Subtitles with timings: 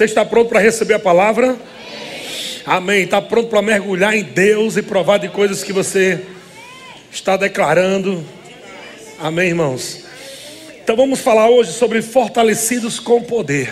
[0.00, 1.58] Você está pronto para receber a palavra?
[2.64, 3.02] Amém.
[3.02, 6.22] Está pronto para mergulhar em Deus e provar de coisas que você
[7.12, 8.24] está declarando?
[9.18, 10.04] Amém, irmãos?
[10.82, 13.70] Então vamos falar hoje sobre fortalecidos com poder.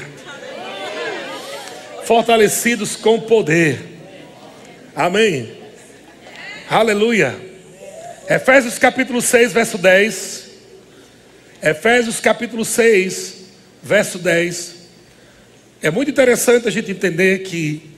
[2.04, 3.80] Fortalecidos com poder.
[4.95, 5.50] Amém.
[6.68, 7.34] Aleluia.
[8.29, 10.50] Efésios capítulo 6, verso 10.
[11.62, 13.34] Efésios capítulo 6,
[13.82, 14.77] verso 10.
[15.80, 17.91] É muito interessante a gente entender que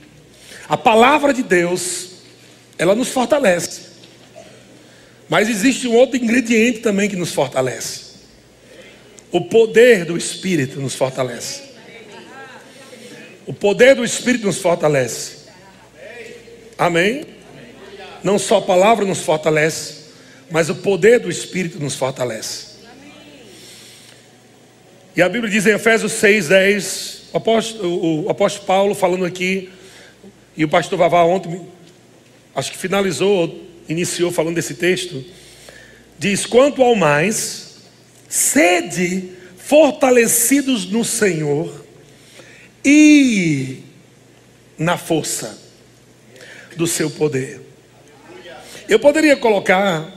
[0.69, 2.09] a palavra de Deus,
[2.77, 3.81] ela nos fortalece.
[5.27, 8.11] Mas existe um outro ingrediente também que nos fortalece.
[9.31, 11.61] O poder do Espírito nos fortalece.
[13.45, 15.37] O poder do Espírito nos fortalece.
[16.77, 17.25] Amém?
[18.23, 19.95] Não só a palavra nos fortalece,
[20.49, 22.70] mas o poder do Espírito nos fortalece.
[25.13, 29.69] E a Bíblia diz em Efésios 6, 10, o apóstolo, o apóstolo Paulo falando aqui,
[30.55, 31.67] e o pastor Vavá ontem,
[32.55, 35.21] acho que finalizou, iniciou falando desse texto,
[36.17, 37.79] diz: Quanto ao mais,
[38.29, 41.85] sede fortalecidos no Senhor
[42.85, 43.79] e
[44.77, 45.59] na força
[46.77, 47.59] do seu poder.
[48.87, 50.09] Eu poderia colocar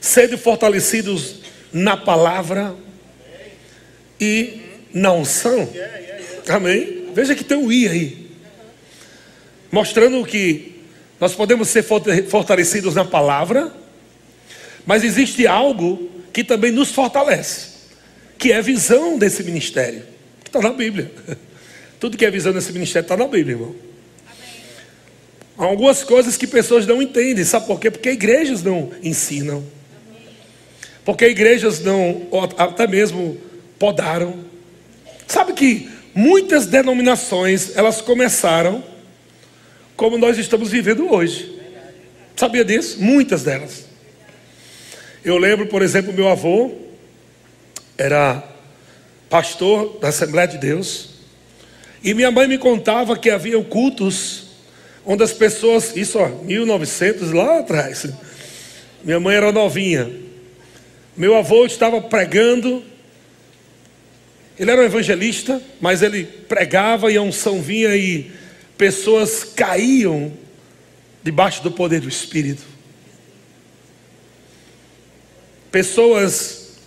[0.00, 1.36] sede fortalecidos
[1.70, 2.74] na palavra
[4.20, 4.60] e
[4.92, 5.68] na unção.
[6.48, 7.08] Amém?
[7.14, 8.28] Veja que tem um I aí.
[9.70, 10.82] Mostrando que
[11.20, 13.72] nós podemos ser fortalecidos na palavra,
[14.86, 17.68] mas existe algo que também nos fortalece,
[18.38, 20.02] que é a visão desse ministério,
[20.42, 21.10] que está na Bíblia.
[22.00, 23.74] Tudo que é visão desse ministério está na Bíblia, irmão.
[25.58, 27.90] Há algumas coisas que pessoas não entendem, sabe por quê?
[27.90, 29.64] Porque igrejas não ensinam.
[31.04, 33.36] Porque igrejas não, até mesmo
[33.78, 34.44] podaram.
[35.26, 38.82] Sabe que muitas denominações, elas começaram
[39.96, 41.58] como nós estamos vivendo hoje.
[42.36, 43.02] Sabia disso?
[43.02, 43.86] Muitas delas.
[45.24, 46.72] Eu lembro, por exemplo, meu avô
[47.96, 48.42] era
[49.28, 51.10] pastor da Assembleia de Deus.
[52.02, 54.46] E minha mãe me contava que havia cultos
[55.04, 58.06] onde as pessoas, isso ó, 1900 lá atrás.
[59.02, 60.10] Minha mãe era novinha.
[61.16, 62.84] Meu avô estava pregando.
[64.58, 68.30] Ele era um evangelista, mas ele pregava e a unção vinha e
[68.76, 70.32] pessoas caíam
[71.22, 72.62] debaixo do poder do Espírito.
[75.70, 76.78] Pessoas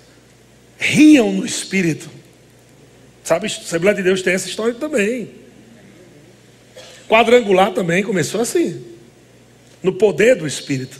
[0.77, 2.09] riam no Espírito.
[3.23, 5.29] Sabe, a Assembleia de Deus tem essa história também.
[7.07, 8.83] Quadrangular também começou assim,
[9.83, 10.99] no poder do Espírito.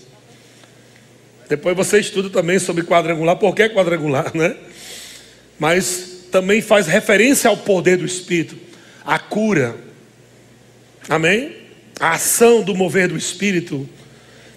[1.50, 4.56] Depois você estuda também sobre quadrangular, por que quadrangular, né?
[5.60, 8.58] Mas também faz referência ao poder do Espírito,
[9.06, 9.76] a cura,
[11.10, 11.56] Amém?
[12.00, 13.88] A ação do mover do Espírito.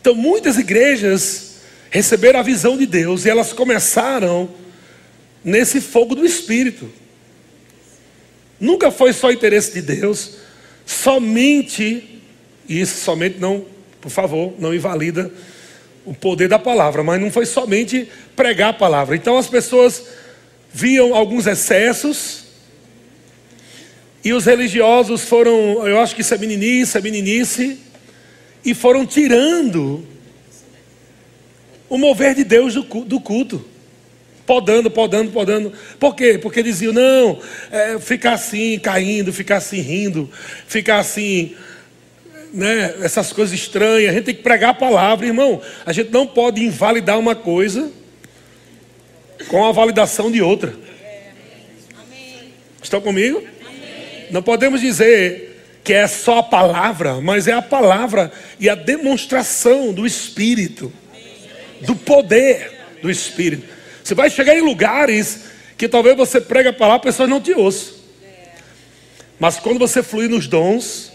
[0.00, 1.56] Então, muitas igrejas
[1.90, 4.48] receberam a visão de Deus e elas começaram
[5.42, 6.90] nesse fogo do Espírito.
[8.60, 10.36] Nunca foi só interesse de Deus,
[10.86, 12.20] somente,
[12.68, 13.64] e isso somente não,
[14.00, 15.30] por favor, não invalida
[16.04, 19.16] o poder da palavra, mas não foi somente pregar a palavra.
[19.16, 20.04] Então as pessoas
[20.74, 22.42] viam alguns excessos,
[24.24, 27.78] e os religiosos foram, eu acho que isso é meninice, é meninice,
[28.64, 30.04] e foram tirando
[31.88, 33.64] o mover de Deus do culto.
[34.44, 35.72] Podando, podando, podando.
[35.98, 36.38] Por quê?
[36.38, 37.38] Porque diziam, não,
[37.70, 40.28] é, ficar assim, caindo, ficar assim, rindo,
[40.66, 41.54] ficar assim,
[42.52, 44.10] né, essas coisas estranhas.
[44.10, 45.62] A gente tem que pregar a palavra, irmão.
[45.86, 47.90] A gente não pode invalidar uma coisa
[49.48, 50.74] com a validação de outra.
[52.82, 53.42] Estão comigo?
[54.30, 59.92] Não podemos dizer que é só a palavra, mas é a palavra e a demonstração
[59.92, 60.92] do Espírito,
[61.82, 62.72] do poder
[63.02, 63.68] do Espírito.
[64.02, 65.44] Você vai chegar em lugares
[65.76, 67.92] que talvez você prega a palavra, a pessoa não te ouça.
[69.38, 71.12] Mas quando você fluir nos dons,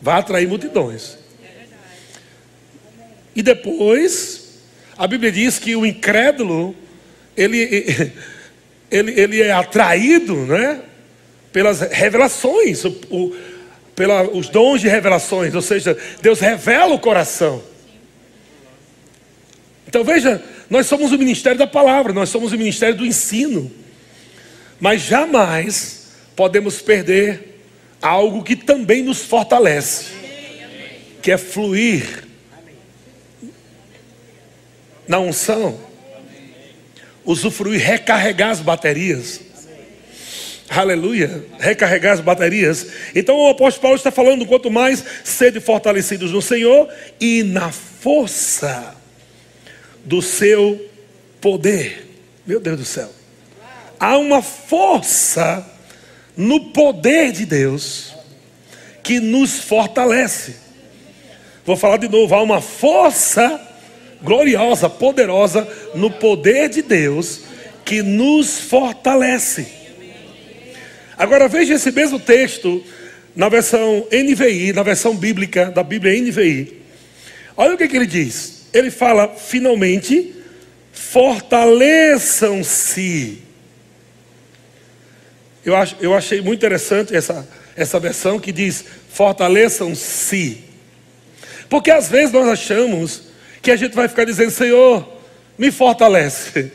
[0.00, 1.18] vai atrair multidões.
[3.34, 4.60] E depois,
[4.96, 6.74] a Bíblia diz que o incrédulo,
[7.36, 7.58] ele,
[8.90, 10.82] ele, ele é atraído, né?
[11.56, 13.36] pelas revelações, o, o,
[13.94, 17.62] pela, os dons de revelações, ou seja, Deus revela o coração.
[19.88, 23.72] Então veja, nós somos o ministério da palavra, nós somos o ministério do ensino,
[24.78, 27.62] mas jamais podemos perder
[28.02, 30.08] algo que também nos fortalece,
[31.22, 32.24] que é fluir
[35.08, 35.80] na unção,
[37.26, 39.40] usufruir, recarregar as baterias.
[40.68, 41.44] Aleluia.
[41.58, 42.86] Recarregar as baterias.
[43.14, 46.88] Então o apóstolo Paulo está falando: quanto mais sede fortalecidos no Senhor
[47.20, 48.94] e na força
[50.04, 50.88] do seu
[51.40, 52.06] poder.
[52.46, 53.10] Meu Deus do céu.
[53.98, 55.66] Há uma força
[56.36, 58.14] no poder de Deus
[59.02, 60.56] que nos fortalece.
[61.64, 63.65] Vou falar de novo: há uma força
[64.26, 67.42] gloriosa, poderosa no poder de Deus
[67.84, 69.68] que nos fortalece.
[71.16, 72.82] Agora veja esse mesmo texto
[73.36, 76.82] na versão NVI, na versão bíblica da Bíblia NVI.
[77.56, 78.66] Olha o que, que ele diz.
[78.74, 80.34] Ele fala, finalmente,
[80.92, 83.38] fortaleçam-se.
[85.64, 90.64] Eu, acho, eu achei muito interessante essa, essa versão que diz fortaleçam-se.
[91.68, 93.25] Porque às vezes nós achamos
[93.66, 95.04] que a gente vai ficar dizendo, Senhor,
[95.58, 96.70] me fortalece.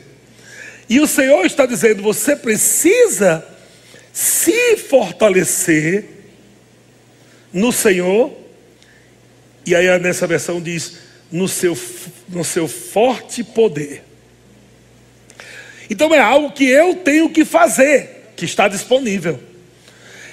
[0.90, 3.42] E o Senhor está dizendo, você precisa
[4.12, 6.04] se fortalecer
[7.50, 8.30] no Senhor,
[9.64, 10.98] e aí nessa versão diz,
[11.30, 11.74] no seu,
[12.28, 14.04] no seu forte poder.
[15.88, 19.40] Então é algo que eu tenho que fazer, que está disponível.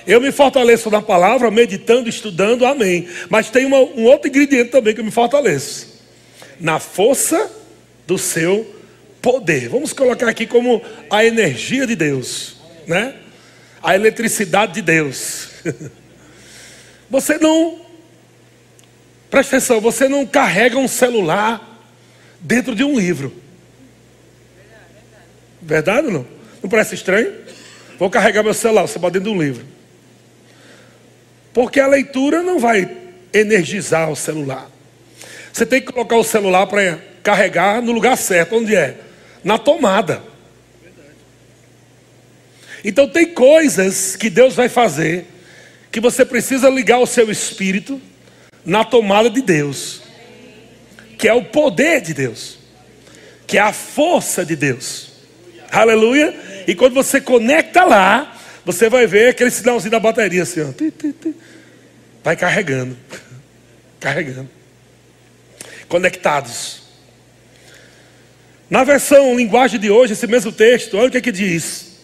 [0.06, 3.08] Eu me fortaleço na palavra, meditando, estudando, amém.
[3.30, 5.89] Mas tem uma, um outro ingrediente também que eu me fortaleço:
[6.60, 7.50] na força
[8.06, 8.76] do seu
[9.22, 9.70] poder.
[9.70, 12.58] Vamos colocar aqui como a energia de Deus,
[12.88, 13.16] né?
[13.82, 15.50] a eletricidade de Deus.
[17.10, 17.82] Você não,
[19.32, 21.82] presta atenção, você não carrega um celular
[22.40, 23.34] dentro de um livro.
[25.60, 26.28] Verdade ou não?
[26.62, 27.34] Não parece estranho?
[27.98, 29.66] Vou carregar meu celular, você pode dentro de um livro.
[31.52, 32.96] Porque a leitura não vai
[33.34, 34.70] energizar o celular.
[35.52, 38.98] Você tem que colocar o celular para carregar no lugar certo, onde é?
[39.44, 40.22] Na tomada.
[42.84, 45.26] Então tem coisas que Deus vai fazer
[45.92, 48.00] que você precisa ligar o seu espírito
[48.64, 50.02] na tomada de Deus,
[51.18, 52.58] que é o poder de Deus,
[53.48, 55.12] que é a força de Deus.
[55.72, 56.34] Aleluia!
[56.68, 60.68] E quando você conecta lá, você vai ver aquele sinalzinho da bateria assim, ó.
[62.24, 62.96] Vai carregando.
[64.00, 64.59] Carregando.
[65.90, 66.84] Conectados.
[68.70, 71.98] Na versão linguagem de hoje, esse mesmo texto, olha o que, é que diz.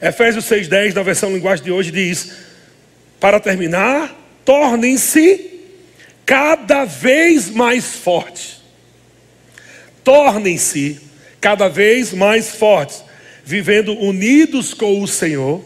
[0.00, 2.32] Efésios 6,10, na versão linguagem de hoje, diz:
[3.20, 5.60] Para terminar, tornem-se
[6.24, 8.62] cada vez mais fortes.
[10.02, 11.00] Tornem-se
[11.40, 13.04] cada vez mais fortes,
[13.44, 15.62] vivendo unidos com o Senhor.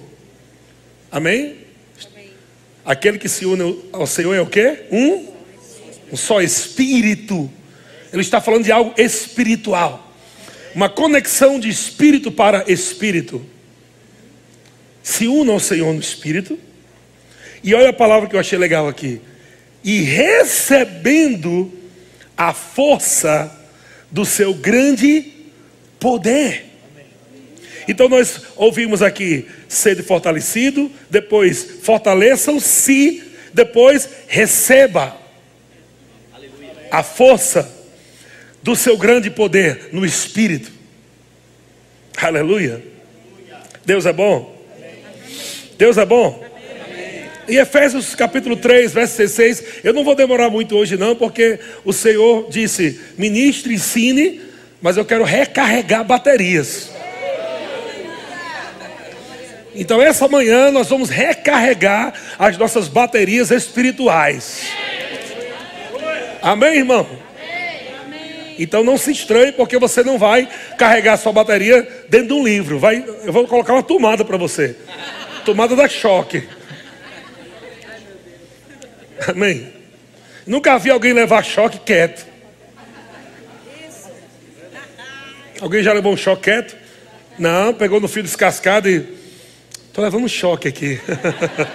[1.11, 1.59] Amém?
[2.13, 2.31] Amém?
[2.85, 4.87] Aquele que se une ao Senhor é o que?
[4.91, 5.32] Um,
[6.13, 7.51] um só espírito.
[8.13, 10.13] Ele está falando de algo espiritual.
[10.75, 13.45] Uma conexão de espírito para espírito
[15.03, 16.59] se unam ao Senhor no Espírito.
[17.65, 19.21] E olha a palavra que eu achei legal aqui.
[19.83, 21.73] E recebendo
[22.37, 23.51] a força
[24.11, 25.33] do seu grande
[25.99, 26.67] poder.
[27.89, 35.22] Então nós ouvimos aqui sede fortalecido, depois fortaleçam-se, depois receba
[36.93, 37.75] a força
[38.63, 40.71] do seu grande poder no Espírito.
[42.19, 42.85] Aleluia.
[43.83, 44.55] Deus é bom.
[45.79, 46.45] Deus é bom?
[47.49, 51.95] Em Efésios capítulo 3, verso 16, eu não vou demorar muito hoje não, porque o
[51.95, 54.43] Senhor disse, ministre, ensine,
[54.81, 56.91] mas eu quero recarregar baterias.
[59.75, 64.92] Então essa manhã nós vamos recarregar as nossas baterias espirituais.
[66.43, 67.07] Amém, irmão?
[68.59, 72.79] Então não se estranhe, porque você não vai carregar sua bateria dentro de um livro.
[72.79, 74.77] Vai, eu vou colocar uma tomada para você.
[75.45, 76.47] Tomada da choque.
[79.29, 79.73] Amém.
[80.47, 82.27] Nunca vi alguém levar choque quieto.
[85.61, 86.77] Alguém já levou um choque quieto?
[87.39, 89.23] Não, pegou no fio descascado e.
[89.87, 91.01] Estou levando um choque aqui.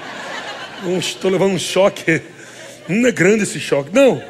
[0.99, 2.21] Estou levando um choque.
[2.87, 3.89] Não é grande esse choque.
[3.93, 4.21] Não.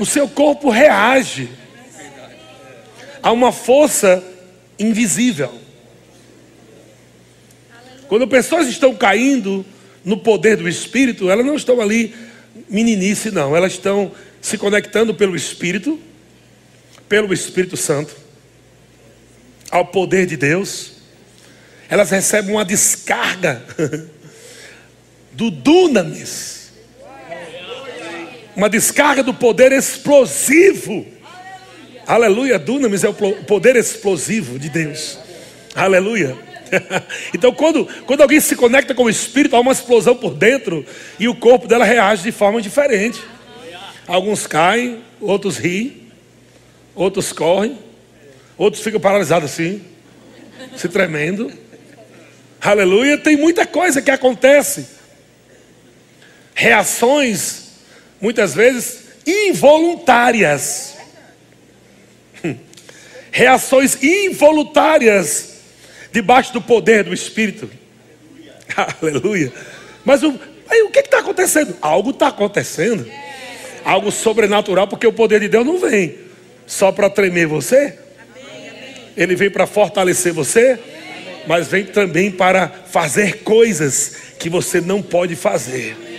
[0.00, 1.50] O seu corpo reage
[3.22, 4.24] a uma força
[4.78, 5.52] invisível.
[8.08, 9.62] Quando pessoas estão caindo
[10.02, 12.14] no poder do Espírito, elas não estão ali
[12.66, 13.54] meninice, não.
[13.54, 16.00] Elas estão se conectando pelo Espírito,
[17.06, 18.16] pelo Espírito Santo,
[19.70, 20.92] ao poder de Deus.
[21.90, 23.62] Elas recebem uma descarga
[25.32, 26.59] do dunamis,
[28.60, 31.06] uma descarga do poder explosivo.
[32.06, 35.18] Aleluia, dunamis é o poder explosivo de Deus.
[35.74, 36.36] Aleluia.
[37.34, 40.84] então, quando, quando alguém se conecta com o Espírito, há uma explosão por dentro
[41.18, 43.22] e o corpo dela reage de forma diferente.
[44.06, 46.12] Alguns caem, outros riem,
[46.94, 47.78] outros correm,
[48.58, 49.82] outros ficam paralisados assim,
[50.76, 51.50] se tremendo.
[52.60, 54.86] Aleluia, tem muita coisa que acontece.
[56.54, 57.59] Reações,
[58.20, 60.96] muitas vezes, involuntárias.
[63.32, 65.54] Reações involuntárias
[66.12, 67.70] debaixo do poder do Espírito.
[69.00, 69.52] Aleluia.
[70.04, 71.76] Mas o, aí, o que está acontecendo?
[71.80, 73.06] Algo está acontecendo.
[73.84, 76.18] Algo sobrenatural, porque o poder de Deus não vem
[76.66, 77.98] só para tremer você.
[79.16, 80.78] Ele vem para fortalecer você,
[81.46, 86.09] mas vem também para fazer coisas que você não pode fazer.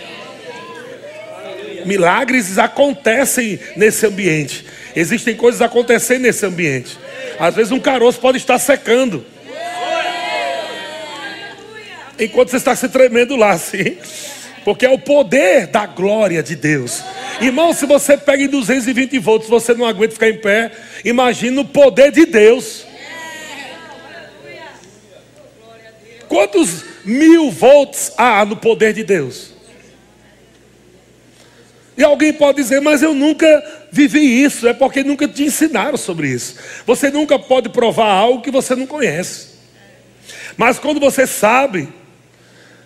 [1.84, 4.64] Milagres acontecem nesse ambiente.
[4.94, 6.98] Existem coisas acontecendo nesse ambiente.
[7.38, 9.24] Às vezes um caroço pode estar secando.
[12.18, 13.96] Enquanto você está se tremendo lá, assim.
[14.64, 17.02] Porque é o poder da glória de Deus.
[17.40, 20.70] Irmão, se você pega em 220 volts, você não aguenta ficar em pé.
[21.04, 22.86] Imagina o poder de Deus.
[26.28, 29.52] Quantos mil volts há no poder de Deus?
[31.96, 33.46] E alguém pode dizer, mas eu nunca
[33.90, 36.56] vivi isso, é porque nunca te ensinaram sobre isso.
[36.86, 39.48] Você nunca pode provar algo que você não conhece.
[40.56, 41.88] Mas quando você sabe,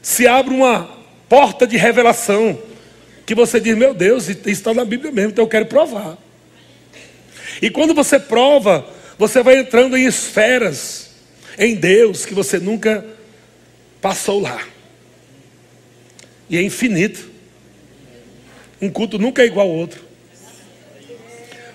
[0.03, 0.91] se abre uma
[1.29, 2.59] porta de revelação,
[3.25, 6.17] que você diz, meu Deus, isso está na Bíblia mesmo, então eu quero provar.
[7.61, 8.87] E quando você prova,
[9.19, 11.11] você vai entrando em esferas,
[11.59, 13.05] em Deus, que você nunca
[14.01, 14.61] passou lá.
[16.49, 17.36] E é infinito.
[18.81, 20.05] Um culto nunca é igual ao outro.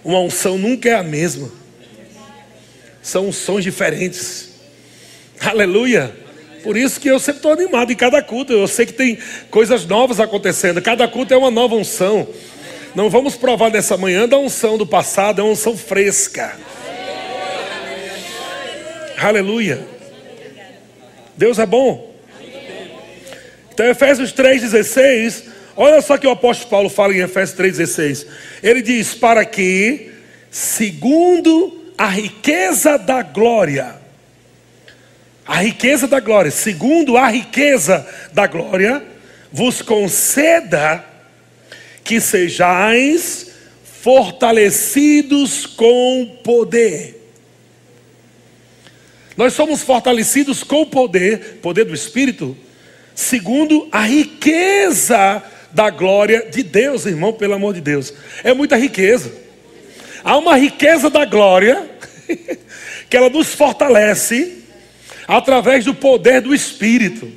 [0.03, 1.51] Uma unção nunca é a mesma.
[3.01, 4.49] São unções diferentes.
[5.39, 6.13] Aleluia.
[6.63, 8.53] Por isso que eu sempre estou animado em cada culto.
[8.53, 9.17] Eu sei que tem
[9.49, 10.81] coisas novas acontecendo.
[10.81, 12.27] Cada culto é uma nova unção.
[12.93, 16.55] Não vamos provar nessa manhã da unção do passado, é uma unção fresca.
[19.17, 19.87] Aleluia.
[21.37, 22.13] Deus é bom.
[23.73, 25.43] Então, Efésios 3,16
[25.75, 28.27] Olha só que o apóstolo Paulo fala em Efésios 3,16.
[28.61, 30.11] Ele diz: Para que,
[30.49, 33.95] segundo a riqueza da glória,
[35.45, 39.03] a riqueza da glória, segundo a riqueza da glória,
[39.51, 41.03] vos conceda
[42.03, 43.51] que sejais
[44.01, 47.21] fortalecidos com poder.
[49.37, 52.57] Nós somos fortalecidos com poder, poder do Espírito,
[53.13, 58.13] segundo a riqueza da glória de Deus, irmão, pelo amor de Deus.
[58.43, 59.31] É muita riqueza.
[60.23, 61.89] Há uma riqueza da glória
[63.09, 64.59] que ela nos fortalece
[65.27, 67.31] através do poder do Espírito.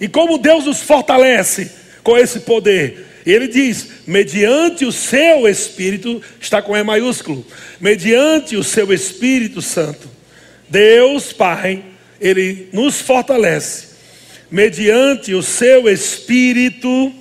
[0.00, 1.72] E como Deus nos fortalece
[2.04, 3.04] com esse poder?
[3.26, 7.44] Ele diz: mediante o seu Espírito, está com E maiúsculo,
[7.80, 10.08] mediante o seu Espírito Santo,
[10.68, 11.84] Deus Pai,
[12.20, 13.87] Ele nos fortalece
[14.50, 17.12] mediante o seu espírito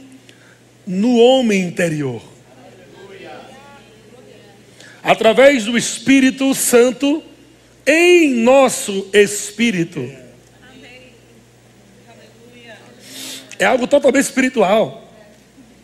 [0.86, 2.22] no homem interior.
[5.04, 7.24] Através do Espírito Santo
[7.86, 10.10] em nosso espírito.
[13.60, 15.12] É algo totalmente espiritual.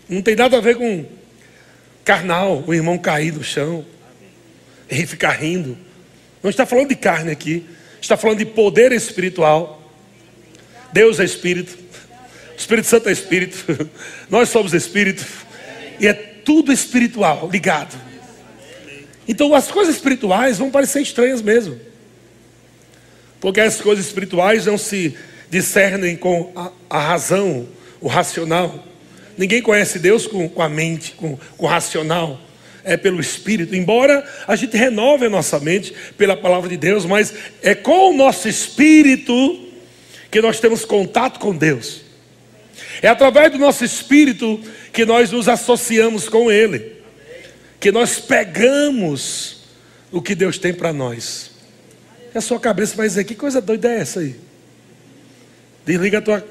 [0.07, 1.05] Não tem nada a ver com
[2.03, 3.85] carnal, o irmão cair no chão
[4.89, 5.77] e ficar rindo.
[6.41, 7.65] Não está falando de carne aqui,
[8.01, 9.82] está falando de poder espiritual.
[10.93, 11.75] Deus é Espírito,
[12.53, 13.89] o Espírito Santo é Espírito,
[14.29, 15.25] nós somos Espírito,
[15.99, 17.99] e é tudo espiritual, ligado.
[19.27, 21.79] Então as coisas espirituais vão parecer estranhas mesmo,
[23.41, 25.17] porque as coisas espirituais não se
[25.49, 27.67] discernem com a, a razão,
[27.99, 28.87] o racional.
[29.35, 32.39] Ninguém conhece Deus com, com a mente, com, com o racional
[32.83, 37.33] é pelo Espírito, embora a gente renove a nossa mente pela palavra de Deus, mas
[37.61, 39.72] é com o nosso Espírito
[40.33, 42.01] que nós temos contato com Deus.
[43.03, 44.59] É através do nosso espírito
[44.91, 46.93] que nós nos associamos com Ele,
[47.79, 49.57] que nós pegamos
[50.11, 51.51] o que Deus tem para nós.
[52.33, 54.35] E a sua cabeça vai dizer: que coisa doida é essa aí?
[55.85, 56.47] Desliga a tua,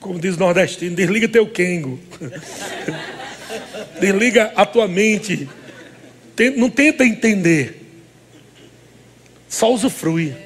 [0.00, 2.00] como diz o nordestino, desliga teu quengo.
[4.00, 5.48] desliga a tua mente.
[6.56, 7.82] Não tenta entender.
[9.48, 10.45] Só usufrui.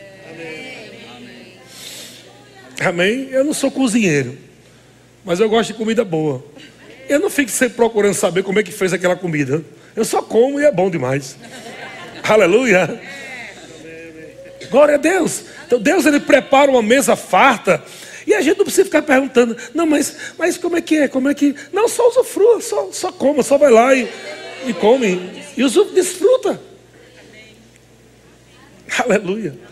[2.81, 3.29] Amém?
[3.31, 4.37] Eu não sou cozinheiro,
[5.25, 6.43] mas eu gosto de comida boa.
[7.09, 9.63] Eu não fico sempre procurando saber como é que fez aquela comida.
[9.95, 11.37] Eu só como e é bom demais.
[12.23, 13.01] Aleluia.
[14.71, 15.43] Glória a Deus.
[15.67, 17.83] Então Deus ele prepara uma mesa farta.
[18.27, 21.09] E a gente não precisa ficar perguntando, não, mas, mas como é que é?
[21.09, 21.55] Como é que.
[21.73, 24.09] Não, só usufrua, só, só coma, só vai lá e,
[24.67, 25.43] e come.
[25.57, 26.61] E desfruta.
[28.99, 29.70] Aleluia.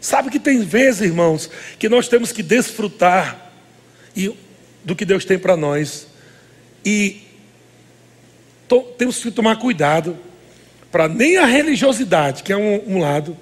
[0.00, 3.52] Sabe que tem vezes, irmãos, que nós temos que desfrutar
[4.84, 6.06] do que Deus tem para nós.
[6.84, 7.22] E
[8.66, 10.18] to, temos que tomar cuidado
[10.90, 13.36] para nem a religiosidade, que é um, um lado,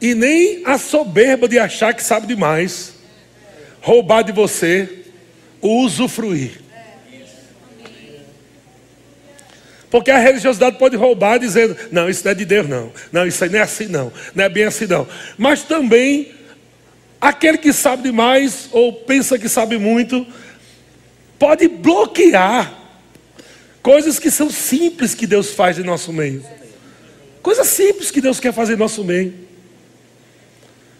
[0.00, 2.94] e nem a soberba de achar que sabe demais,
[3.80, 5.04] roubar de você
[5.60, 6.63] o usufruir.
[9.94, 12.92] Porque a religiosidade pode roubar dizendo, não, isso não é de Deus, não.
[13.12, 14.12] Não, isso aí não é assim, não.
[14.34, 15.06] Não é bem assim, não.
[15.38, 16.32] Mas também,
[17.20, 20.26] aquele que sabe demais, ou pensa que sabe muito,
[21.38, 22.76] pode bloquear
[23.80, 26.44] coisas que são simples que Deus faz em nosso meio.
[27.40, 29.32] Coisas simples que Deus quer fazer em nosso meio.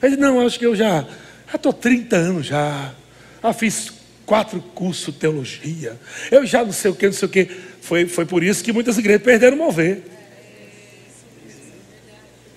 [0.00, 1.04] Ele não, acho que eu já
[1.52, 2.94] estou 30 anos já.
[3.42, 3.92] Já fiz
[4.24, 5.98] quatro cursos de teologia.
[6.30, 7.73] Eu já não sei o que, não sei o que.
[7.84, 10.00] Foi, foi por isso que muitas igrejas perderam o mover.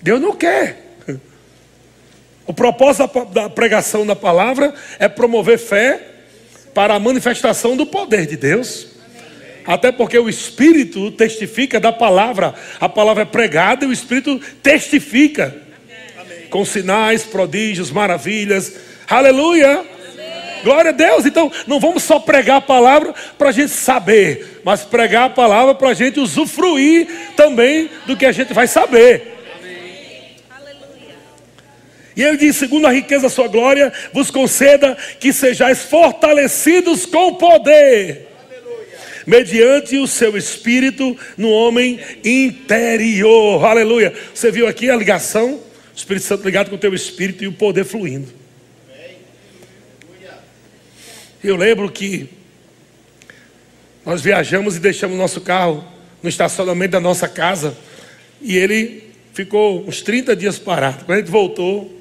[0.00, 0.86] Deus não quer.
[2.46, 6.00] O propósito da pregação da palavra é promover fé
[6.72, 8.86] para a manifestação do poder de Deus.
[9.66, 12.54] Até porque o Espírito testifica da palavra.
[12.80, 15.54] A palavra é pregada e o Espírito testifica.
[16.48, 18.76] Com sinais, prodígios, maravilhas.
[19.06, 19.84] Aleluia!
[20.62, 21.26] Glória a Deus.
[21.26, 25.74] Então, não vamos só pregar a palavra para a gente saber, mas pregar a palavra
[25.74, 29.38] para a gente usufruir também do que a gente vai saber.
[32.18, 37.34] E ele diz: segundo a riqueza da sua glória, vos conceda que sejais fortalecidos com
[37.34, 38.26] poder,
[39.24, 43.64] mediante o seu espírito no homem interior.
[43.64, 44.12] Aleluia.
[44.34, 45.54] Você viu aqui a ligação?
[45.54, 48.28] O Espírito Santo ligado com o teu espírito e o poder fluindo.
[51.42, 52.28] Eu lembro que
[54.04, 55.84] nós viajamos e deixamos nosso carro
[56.20, 57.76] no estacionamento da nossa casa
[58.40, 61.04] e ele ficou uns 30 dias parado.
[61.04, 61.96] Quando a gente voltou,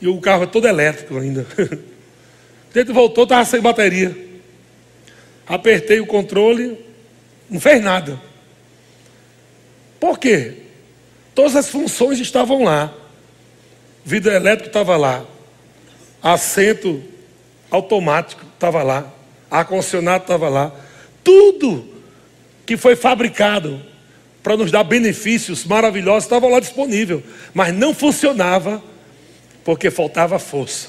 [0.00, 1.44] e o carro é todo elétrico ainda.
[1.54, 4.16] Quando a gente voltou, estava sem bateria.
[5.46, 6.78] Apertei o controle,
[7.50, 8.20] não fez nada.
[9.98, 10.54] Por quê?
[11.34, 12.92] Todas as funções estavam lá.
[14.04, 15.24] Vidro elétrico estava lá.
[16.22, 17.11] Assento
[17.72, 19.10] automático estava lá,
[19.50, 20.72] ar-condicionado estava lá.
[21.24, 21.88] Tudo
[22.66, 23.82] que foi fabricado
[24.42, 27.22] para nos dar benefícios maravilhosos estava lá disponível,
[27.54, 28.82] mas não funcionava
[29.64, 30.88] porque faltava força.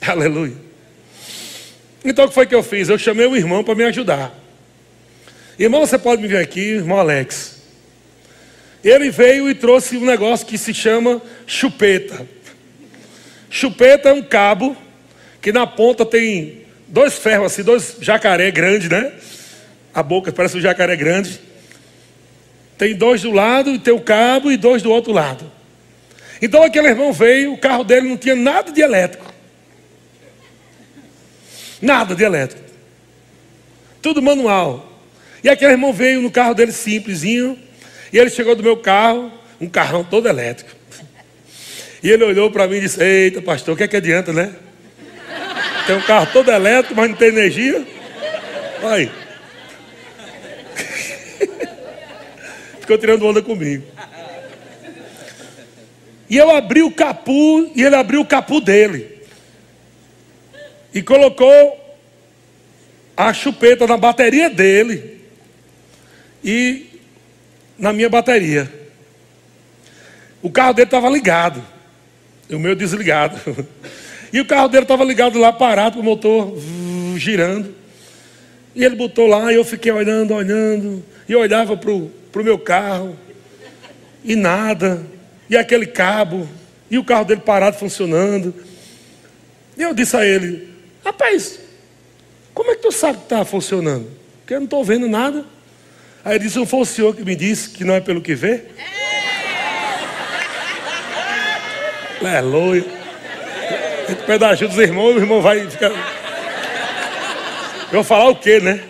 [0.06, 0.56] Aleluia.
[2.04, 2.88] Então o que foi que eu fiz?
[2.88, 4.32] Eu chamei o irmão para me ajudar.
[5.58, 7.56] Irmão, você pode me ver aqui, irmão Alex.
[8.84, 12.26] Ele veio e trouxe um negócio que se chama chupeta.
[13.50, 14.76] Chupeta é um cabo
[15.40, 19.12] que na ponta tem dois ferros assim, dois jacaré grandes, né?
[19.94, 21.40] A boca parece um jacaré grande.
[22.76, 25.50] Tem dois do lado e tem o cabo e dois do outro lado.
[26.40, 29.26] Então aquele irmão veio, o carro dele não tinha nada de elétrico.
[31.80, 32.62] Nada de elétrico.
[34.00, 35.00] Tudo manual.
[35.42, 37.58] E aquele irmão veio no carro dele simplesinho.
[38.12, 40.77] E ele chegou do meu carro, um carrão todo elétrico.
[42.02, 44.54] E ele olhou para mim e disse: Eita, pastor, o que é que adianta, né?
[45.86, 47.84] Tem um carro todo elétrico, mas não tem energia.
[48.82, 49.10] Aí.
[52.80, 53.84] Ficou tirando onda comigo.
[56.30, 59.18] E eu abri o capu, e ele abriu o capu dele.
[60.92, 61.96] E colocou
[63.16, 65.22] a chupeta na bateria dele.
[66.44, 67.00] E
[67.78, 68.70] na minha bateria.
[70.42, 71.77] O carro dele estava ligado.
[72.48, 73.38] E o meu desligado.
[74.30, 76.54] E o carro dele estava ligado lá, parado, com o motor
[77.16, 77.74] girando.
[78.74, 81.02] E ele botou lá, e eu fiquei olhando, olhando.
[81.26, 83.16] E eu olhava para o meu carro.
[84.22, 85.02] E nada.
[85.48, 86.46] E aquele cabo.
[86.90, 88.54] E o carro dele parado, funcionando.
[89.76, 90.68] E eu disse a ele:
[91.04, 91.58] Rapaz,
[92.52, 94.08] como é que tu sabe que está funcionando?
[94.40, 95.44] Porque eu não estou vendo nada.
[96.24, 98.34] Aí ele disse: Não foi o senhor que me disse que não é pelo que
[98.34, 98.64] vê?
[102.20, 102.84] Aleluia.
[104.06, 105.90] A gente ajuda dos irmãos, o irmão vai ficar.
[105.90, 108.80] Eu vou falar o quê, né?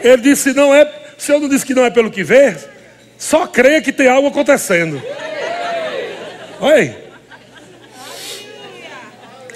[0.00, 0.84] Ele disse: não é.
[0.84, 2.56] O senhor não disse que não é pelo que vê?
[3.16, 5.02] Só creia que tem algo acontecendo.
[6.60, 6.94] Oi.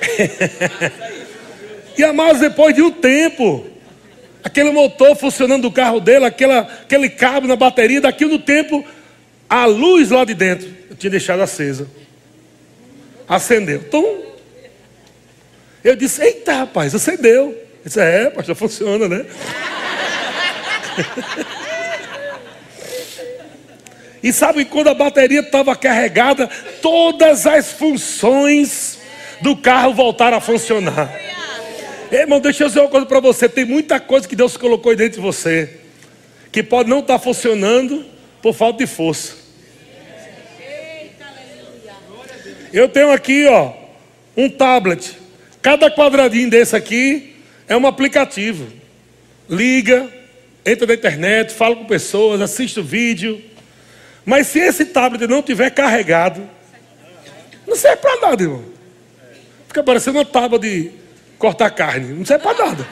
[1.97, 3.67] e amados, depois de um tempo,
[4.43, 8.85] aquele motor funcionando do carro dele, aquela, aquele cabo na bateria, daqui no tempo,
[9.51, 11.89] a luz lá de dentro, eu tinha deixado acesa.
[13.29, 13.83] Acendeu.
[13.91, 14.23] Tum.
[15.83, 17.49] Eu disse, eita rapaz, acendeu.
[17.49, 19.27] Ele disse, é, pastor, funciona, né?
[24.23, 26.49] e sabe quando a bateria estava carregada,
[26.81, 29.01] todas as funções
[29.41, 31.13] do carro voltaram a funcionar.
[32.13, 35.21] Irmão, deixa eu dizer uma coisa para você: tem muita coisa que Deus colocou dentro
[35.21, 35.81] de você,
[36.53, 38.07] que pode não estar tá funcionando
[38.41, 39.40] por falta de força.
[42.73, 43.73] Eu tenho aqui, ó,
[44.37, 45.17] um tablet.
[45.61, 47.37] Cada quadradinho desse aqui
[47.69, 48.67] é um aplicativo.
[49.49, 50.09] Liga,
[50.65, 53.43] entra na internet, fala com pessoas, assiste o vídeo.
[54.25, 56.49] Mas se esse tablet não tiver carregado,
[57.67, 58.65] não serve para nada, irmão.
[59.67, 60.91] Fica parecendo uma tábua de
[61.39, 62.13] cortar carne.
[62.13, 62.89] Não serve para nada.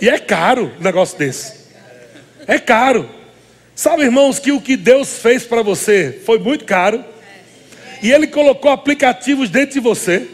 [0.00, 1.52] E é caro um negócio desse.
[2.46, 3.08] É caro.
[3.74, 7.04] Sabe, irmãos, que o que Deus fez para você foi muito caro.
[8.02, 10.28] E Ele colocou aplicativos dentro de você.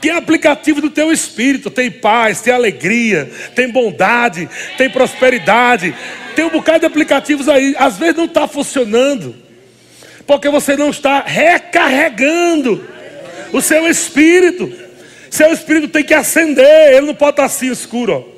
[0.00, 5.94] Tem aplicativo do teu espírito, tem paz, tem alegria, tem bondade, tem prosperidade.
[6.36, 7.74] Tem um bocado de aplicativos aí.
[7.76, 9.34] Às vezes não está funcionando,
[10.24, 12.86] porque você não está recarregando
[13.52, 14.72] o seu espírito.
[15.30, 18.12] Seu espírito tem que acender, ele não pode estar assim escuro.
[18.34, 18.37] Ó.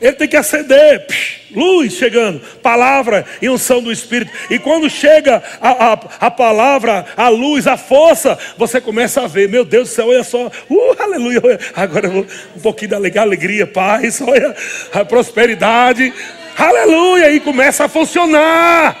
[0.00, 4.30] Ele tem que acender, psh, luz chegando, palavra e unção do Espírito.
[4.48, 5.92] E quando chega a, a,
[6.26, 10.22] a, palavra, a luz, a força, você começa a ver, meu Deus do céu, olha
[10.22, 11.40] só, uh, aleluia,
[11.74, 14.54] agora eu vou, um pouquinho da alegria, paz, olha
[14.92, 16.12] a prosperidade,
[16.56, 18.96] aleluia, e começa a funcionar.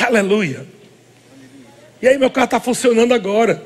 [0.00, 0.66] Aleluia.
[2.02, 3.62] E aí meu carro está funcionando agora.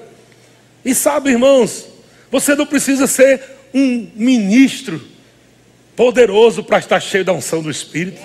[0.84, 1.97] E sabe, irmãos,
[2.30, 3.40] você não precisa ser
[3.72, 5.00] um ministro
[5.96, 8.20] poderoso para estar cheio da unção do Espírito.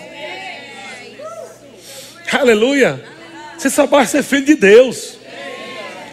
[2.32, 3.04] Aleluia.
[3.58, 5.18] Você só basta ser filho de Deus.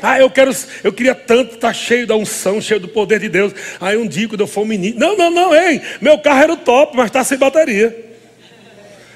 [0.02, 0.50] Ah, eu quero,
[0.82, 3.52] eu queria tanto estar cheio da unção, cheio do poder de Deus.
[3.80, 6.56] Aí um dia quando eu for menino, não, não, não, ei, meu carro era o
[6.56, 8.10] top, mas está sem bateria.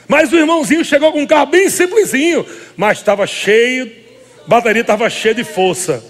[0.06, 2.44] Mas o irmãozinho chegou com um carro bem simplesinho,
[2.76, 3.90] mas estava cheio,
[4.46, 6.04] bateria estava cheia de força.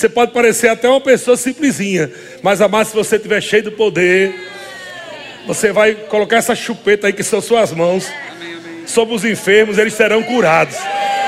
[0.00, 2.10] Você pode parecer até uma pessoa simplesinha,
[2.42, 4.34] mas amado, se você estiver cheio do poder,
[5.46, 8.10] você vai colocar essa chupeta aí que são suas mãos
[8.86, 10.74] sobre os enfermos, eles serão curados.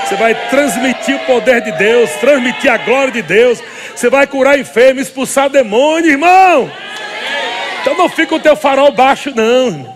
[0.07, 3.63] Você vai transmitir o poder de Deus, transmitir a glória de Deus.
[3.95, 6.73] Você vai curar enfermos, expulsar demônio, irmão.
[7.83, 9.95] Então não fica o teu farol baixo, não.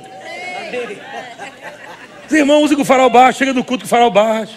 [2.26, 4.52] Os irmãos usam com o farol baixo, chega do culto com o farol baixo.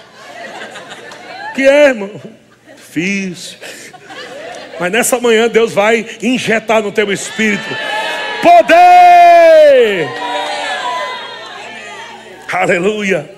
[1.56, 2.22] que é, irmão?
[2.76, 3.58] Difícil.
[4.80, 7.64] Mas nessa manhã Deus vai injetar no teu espírito
[8.42, 10.08] poder.
[12.52, 13.30] Aleluia.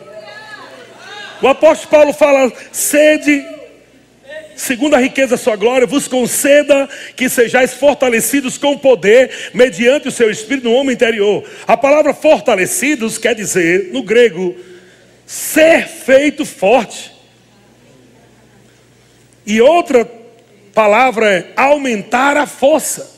[1.41, 3.43] O apóstolo Paulo fala: sede,
[4.55, 10.11] segundo a riqueza da sua glória, vos conceda que sejais fortalecidos com poder, mediante o
[10.11, 11.43] seu espírito no homem interior.
[11.65, 14.55] A palavra fortalecidos quer dizer, no grego,
[15.25, 17.11] ser feito forte.
[19.43, 20.20] E outra
[20.73, 23.11] palavra é aumentar a força.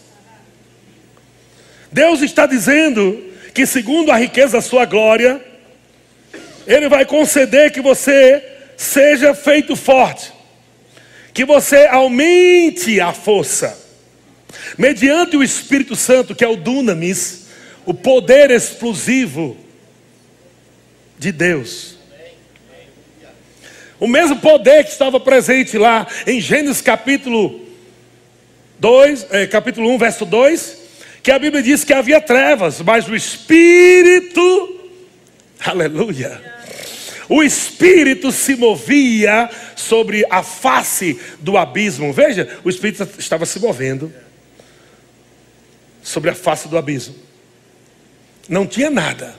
[1.92, 5.44] Deus está dizendo que, segundo a riqueza da sua glória,
[6.66, 8.44] Ele vai conceder que você
[8.76, 10.34] seja feito forte,
[11.34, 13.80] que você aumente a força,
[14.78, 17.48] mediante o Espírito Santo, que é o dunamis,
[17.86, 19.56] o poder explosivo
[21.20, 21.93] de Deus.
[24.04, 27.66] O mesmo poder que estava presente lá em Gênesis capítulo
[28.78, 30.78] 2, é, capítulo 1, verso 2,
[31.24, 34.92] que a Bíblia diz que havia trevas, mas o Espírito,
[35.58, 36.42] aleluia,
[37.30, 42.12] o Espírito se movia sobre a face do abismo.
[42.12, 44.14] Veja, o Espírito estava se movendo
[46.02, 47.16] sobre a face do abismo.
[48.50, 49.34] Não tinha nada,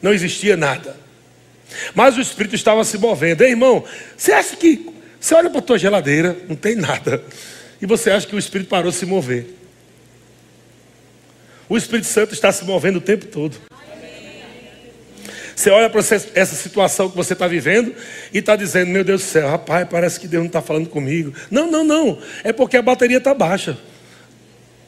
[0.00, 1.11] não existia nada.
[1.94, 3.42] Mas o Espírito estava se movendo.
[3.42, 3.84] Ei, irmão,
[4.16, 4.90] você acha que.
[5.20, 7.22] Você olha para a tua geladeira, não tem nada.
[7.80, 9.46] E você acha que o Espírito parou de se mover.
[11.68, 13.56] O Espírito Santo está se movendo o tempo todo.
[15.54, 17.94] Você olha para essa situação que você está vivendo
[18.32, 21.32] e está dizendo: Meu Deus do céu, rapaz, parece que Deus não está falando comigo.
[21.50, 22.18] Não, não, não.
[22.42, 23.78] É porque a bateria está baixa.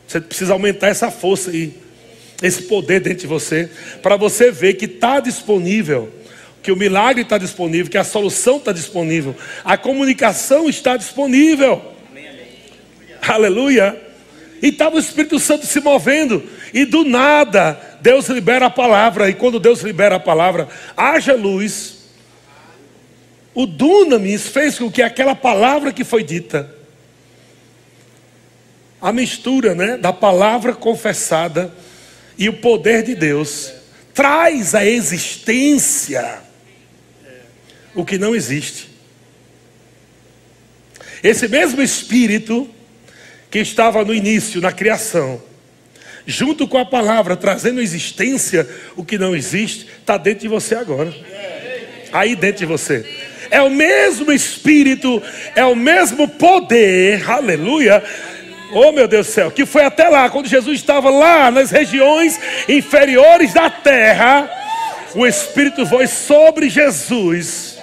[0.07, 1.75] Você precisa aumentar essa força aí,
[2.43, 3.71] esse poder dentro de você,
[4.03, 6.13] para você ver que está disponível
[6.65, 11.93] que o milagre está disponível, que a solução está disponível, a comunicação está disponível.
[13.21, 14.01] Aleluia.
[14.63, 19.35] E estava o Espírito Santo se movendo, e do nada, Deus libera a palavra, e
[19.35, 22.07] quando Deus libera a palavra, haja luz.
[23.53, 26.75] O dunamis fez com que aquela palavra que foi dita,
[29.03, 31.71] a mistura né, da palavra confessada
[32.39, 33.71] e o poder de Deus,
[34.15, 36.44] traz a existência
[37.95, 38.91] o que não existe.
[41.23, 42.69] Esse mesmo Espírito
[43.51, 45.41] que estava no início, na criação,
[46.27, 51.15] junto com a palavra, trazendo existência o que não existe, está dentro de você agora.
[52.13, 53.07] Aí dentro de você.
[53.51, 55.23] É o mesmo Espírito,
[55.55, 58.03] é o mesmo poder, aleluia.
[58.73, 62.41] Oh meu Deus do céu, que foi até lá, quando Jesus estava lá nas regiões
[62.69, 64.51] inferiores da terra,
[65.15, 67.74] o Espírito foi sobre Jesus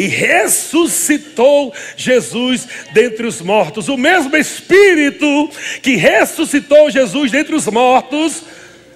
[0.00, 3.86] e ressuscitou Jesus dentre os mortos.
[3.90, 5.50] O mesmo Espírito
[5.82, 8.44] que ressuscitou Jesus dentre os mortos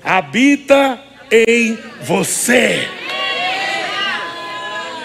[0.02, 0.98] habita
[1.30, 2.88] em você.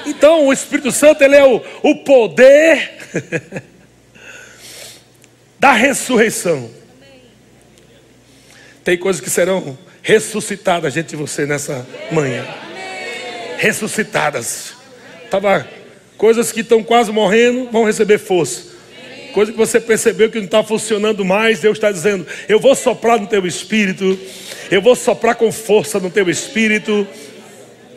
[0.06, 2.92] Então, o Espírito Santo ele é o, o poder
[5.60, 6.72] da ressurreição.
[8.86, 12.48] Tem coisas que serão ressuscitadas dentro de você nessa manhã.
[13.58, 14.76] Ressuscitadas.
[15.26, 15.79] Estava
[16.20, 18.64] Coisas que estão quase morrendo vão receber força.
[19.32, 23.18] Coisa que você percebeu que não está funcionando mais, Deus está dizendo: Eu vou soprar
[23.18, 24.20] no teu espírito,
[24.70, 27.08] eu vou soprar com força no teu espírito.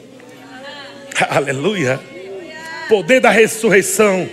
[1.29, 1.99] Aleluia.
[2.89, 4.29] Poder da ressurreição.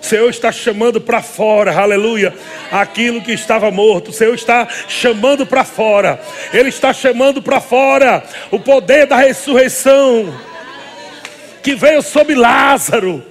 [0.00, 2.32] O Senhor está chamando para fora, aleluia,
[2.70, 4.10] aquilo que estava morto.
[4.10, 6.20] O Senhor está chamando para fora.
[6.54, 10.32] Ele está chamando para fora o poder da ressurreição
[11.62, 13.22] que veio sobre Lázaro.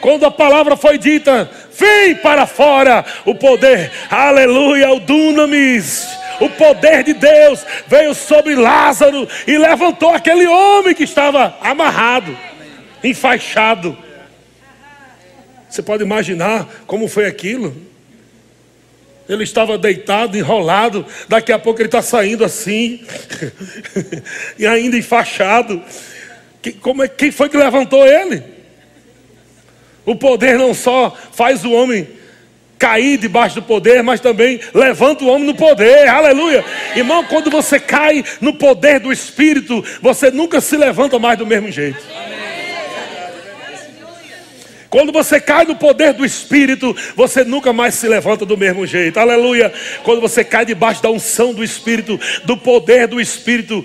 [0.00, 6.06] Quando a palavra foi dita, vem para fora o poder, aleluia, o dunamis,
[6.40, 12.36] o poder de Deus veio sobre Lázaro e levantou aquele homem que estava amarrado,
[13.02, 13.96] enfaixado.
[15.70, 17.74] Você pode imaginar como foi aquilo?
[19.28, 23.02] Ele estava deitado, enrolado, daqui a pouco ele está saindo assim,
[24.58, 25.82] e ainda enfaixado.
[26.72, 28.42] Como é, quem foi que levantou ele?
[30.04, 32.06] O poder não só faz o homem
[32.78, 36.64] cair debaixo do poder, mas também levanta o homem no poder, aleluia.
[36.94, 41.70] Irmão, quando você cai no poder do Espírito, você nunca se levanta mais do mesmo
[41.70, 42.02] jeito.
[44.90, 49.18] Quando você cai no poder do Espírito, você nunca mais se levanta do mesmo jeito,
[49.18, 49.72] aleluia.
[50.04, 53.84] Quando você cai debaixo da unção do Espírito, do poder do Espírito,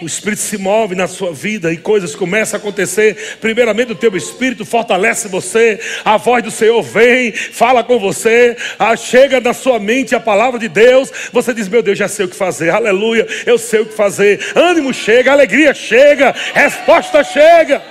[0.00, 3.36] o Espírito se move na sua vida e coisas começam a acontecer.
[3.40, 8.56] Primeiramente, o teu Espírito fortalece você, a voz do Senhor vem, fala com você,
[8.96, 11.10] chega na sua mente a palavra de Deus.
[11.32, 14.40] Você diz: Meu Deus, já sei o que fazer, aleluia, eu sei o que fazer.
[14.54, 17.82] Ânimo chega, alegria chega, resposta chega.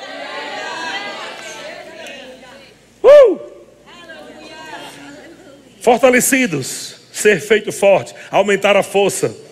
[3.03, 3.39] Uh!
[5.81, 9.46] Fortalecidos, ser feito forte, aumentar a força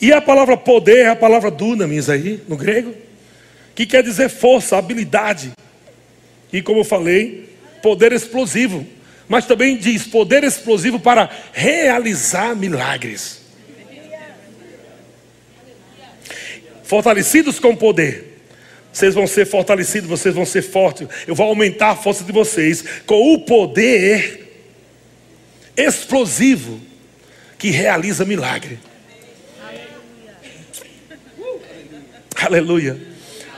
[0.00, 2.94] e a palavra poder é a palavra dunamis aí, no grego,
[3.74, 5.52] que quer dizer força, habilidade.
[6.52, 7.48] E como eu falei,
[7.82, 8.86] poder explosivo.
[9.28, 13.42] Mas também diz poder explosivo para realizar milagres.
[16.82, 18.40] Fortalecidos com poder.
[18.90, 21.06] Vocês vão ser fortalecidos, vocês vão ser fortes.
[21.26, 24.48] Eu vou aumentar a força de vocês com o poder
[25.76, 26.80] explosivo
[27.58, 28.78] que realiza milagre.
[32.44, 32.96] Aleluia.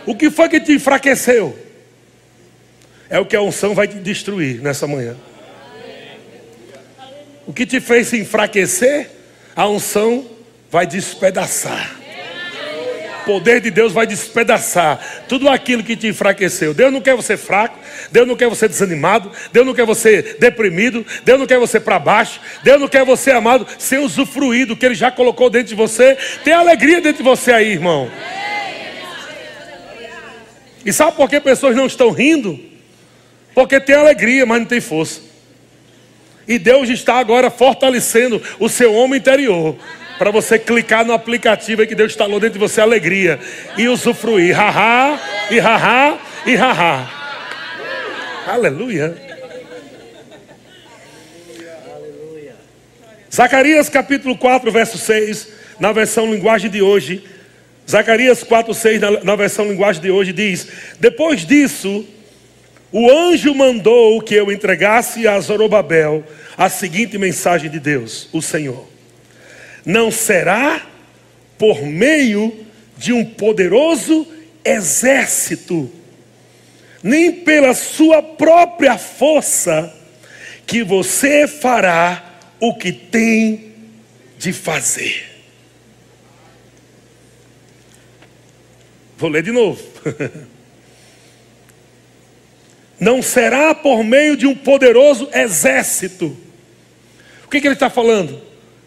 [0.07, 1.57] O que foi que te enfraqueceu?
[3.09, 5.17] É o que a unção vai te destruir nessa manhã.
[7.47, 9.11] O que te fez se enfraquecer,
[9.57, 10.25] a unção
[10.71, 11.97] vai despedaçar.
[13.23, 16.73] O poder de Deus vai despedaçar tudo aquilo que te enfraqueceu.
[16.73, 17.79] Deus não quer você fraco,
[18.11, 21.99] Deus não quer você desanimado, Deus não quer você deprimido, Deus não quer você para
[21.99, 25.75] baixo, Deus não quer você amado sem usufruir do que Ele já colocou dentro de
[25.75, 26.17] você.
[26.45, 28.11] Tem alegria dentro de você aí, irmão.
[30.85, 32.59] E sabe por que pessoas não estão rindo?
[33.55, 35.21] Porque tem alegria, mas não tem força.
[36.49, 39.77] E Deus está agora fortalecendo o seu homem interior.
[40.19, 43.39] Para você clicar no aplicativo que Deus instalou dentro de você alegria.
[43.77, 44.57] E usufruir.
[44.57, 47.11] Haha, e haha, e haha.
[48.47, 49.17] Aleluia.
[53.33, 55.49] Zacarias capítulo 4, verso 6.
[55.79, 57.25] Na versão linguagem de hoje.
[57.91, 60.69] Zacarias 4,6, na, na versão linguagem de hoje, diz:
[61.01, 62.07] Depois disso,
[62.93, 66.25] o anjo mandou que eu entregasse a Zorobabel
[66.57, 68.89] a seguinte mensagem de Deus, o Senhor:
[69.85, 70.87] Não será
[71.59, 72.65] por meio
[72.97, 74.27] de um poderoso
[74.65, 75.91] exército,
[77.03, 79.93] nem pela sua própria força,
[80.65, 83.73] que você fará o que tem
[84.39, 85.30] de fazer.
[89.21, 89.79] Vou ler de novo.
[92.99, 96.35] Não será por meio de um poderoso exército.
[97.45, 98.41] O que, que ele está falando?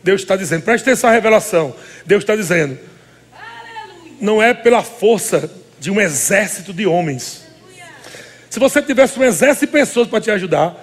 [0.04, 1.76] Deus está dizendo, preste atenção à revelação.
[2.04, 2.80] Deus está dizendo,
[4.19, 7.43] não é pela força de um exército de homens.
[8.50, 10.76] Se você tivesse um exército de pessoas para te ajudar,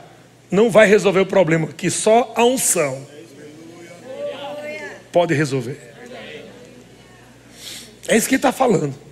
[0.51, 3.07] não vai resolver o problema, que só a unção
[5.13, 5.79] pode resolver.
[8.09, 9.10] É isso que ele está falando.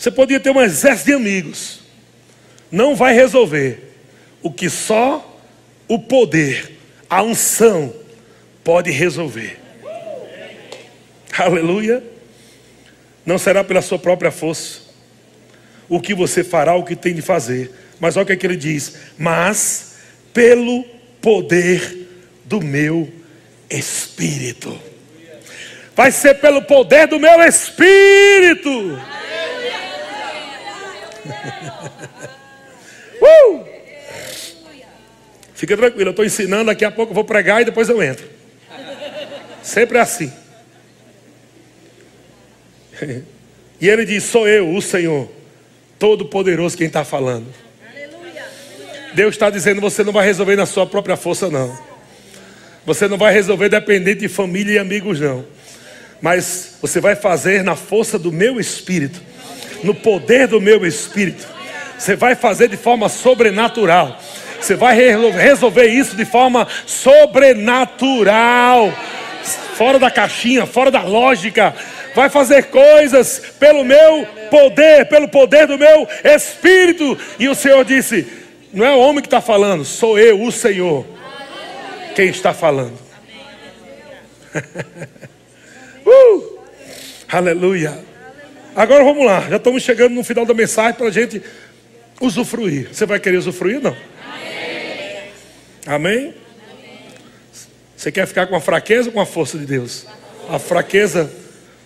[0.00, 1.80] Você podia ter um exército de amigos.
[2.72, 3.92] Não vai resolver
[4.40, 5.38] o que só
[5.86, 7.94] o poder, a unção
[8.64, 9.60] pode resolver.
[11.36, 12.02] Aleluia.
[13.26, 14.80] Não será pela sua própria força.
[15.86, 17.70] O que você fará, o que tem de fazer.
[18.00, 19.96] Mas olha o que, é que ele diz: Mas
[20.32, 20.82] pelo
[21.20, 22.08] poder
[22.46, 23.06] do meu
[23.68, 24.80] espírito.
[25.94, 28.98] Vai ser pelo poder do meu espírito.
[33.22, 33.64] uh!
[35.54, 38.26] Fica tranquilo, eu estou ensinando, daqui a pouco eu vou pregar e depois eu entro.
[39.62, 40.32] Sempre é assim.
[43.80, 45.26] E ele diz: Sou eu, o Senhor,
[45.98, 47.46] Todo-Poderoso, quem está falando.
[49.14, 51.74] Deus está dizendo: Você não vai resolver na sua própria força, não.
[52.84, 55.46] Você não vai resolver dependente de família e amigos, não.
[56.20, 59.29] Mas você vai fazer na força do meu espírito
[59.82, 61.46] no poder do meu espírito.
[61.98, 64.18] Você vai fazer de forma sobrenatural.
[64.60, 68.92] Você vai resolver isso de forma sobrenatural.
[69.74, 71.74] Fora da caixinha, fora da lógica.
[72.14, 77.16] Vai fazer coisas pelo meu poder, pelo poder do meu espírito.
[77.38, 78.26] E o Senhor disse:
[78.72, 81.06] Não é o homem que está falando, sou eu, o Senhor,
[82.14, 82.98] quem está falando.
[86.04, 86.58] uh,
[87.30, 88.09] aleluia.
[88.74, 91.42] Agora vamos lá, já estamos chegando no final da mensagem para a gente
[92.20, 92.88] usufruir.
[92.92, 93.80] Você vai querer usufruir?
[93.80, 93.96] Não?
[95.86, 96.24] Amém.
[96.24, 96.34] Amém?
[97.96, 100.06] Você quer ficar com a fraqueza ou com a força de Deus?
[100.48, 101.30] A fraqueza,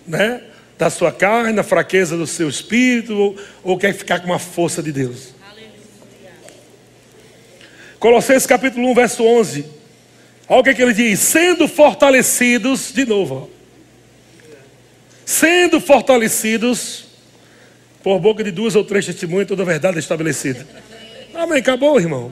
[0.05, 0.41] né?
[0.77, 4.83] Da sua carne, a fraqueza do seu espírito, ou, ou quer ficar com a força
[4.83, 5.33] de Deus?
[7.97, 9.65] Colossenses capítulo 1, verso 11.
[10.47, 13.49] Olha o que, é que ele diz: sendo fortalecidos, de novo,
[15.25, 17.05] sendo fortalecidos
[18.03, 20.65] por boca de duas ou três testemunhas, toda a verdade estabelecida.
[21.33, 22.31] Amém, acabou, irmão.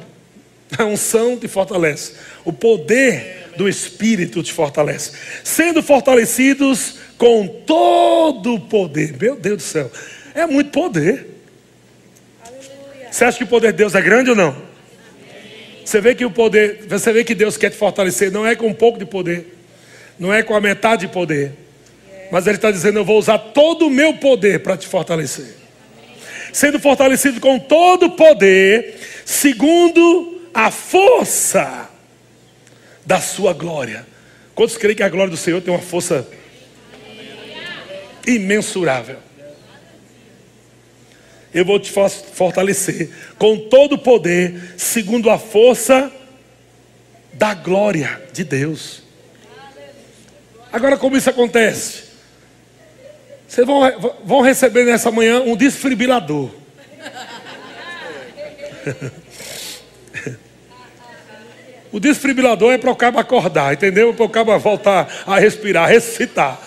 [0.77, 2.13] A unção te fortalece,
[2.45, 5.11] o poder do Espírito te fortalece,
[5.43, 9.15] sendo fortalecidos com todo o poder.
[9.19, 9.91] Meu Deus do céu,
[10.33, 11.27] é muito poder.
[13.11, 14.55] Você acha que o poder de Deus é grande ou não?
[15.85, 18.67] Você vê que o poder, você vê que Deus quer te fortalecer, não é com
[18.67, 19.55] um pouco de poder,
[20.17, 21.51] não é com a metade de poder,
[22.33, 25.53] mas ele está dizendo: Eu vou usar todo o meu poder para te fortalecer.
[26.51, 31.87] Sendo fortalecido com todo o poder, segundo a força
[33.05, 34.07] da sua glória.
[34.55, 36.27] Quantos creem que a glória do Senhor tem uma força
[38.25, 39.17] imensurável?
[41.53, 46.11] Eu vou te fortalecer com todo o poder, segundo a força
[47.31, 49.03] da glória de Deus.
[50.71, 52.12] Agora, como isso acontece?
[53.53, 56.49] Vocês vão, vão receber nessa manhã um desfibrilador.
[61.91, 64.15] O desfibrilador é para o cabo acordar, entendeu?
[64.15, 66.59] Para o cabo voltar a respirar, ressuscitar.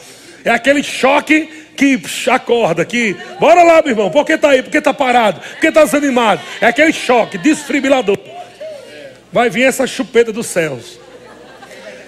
[0.44, 1.46] É aquele choque
[1.76, 3.16] que acorda, que.
[3.40, 4.62] Bora lá, meu irmão, por que está aí?
[4.62, 5.40] Por que está parado?
[5.40, 6.40] Por que está desanimado?
[6.60, 8.16] É aquele choque, desfibrilador.
[9.32, 11.00] Vai vir essa chupeta dos céus.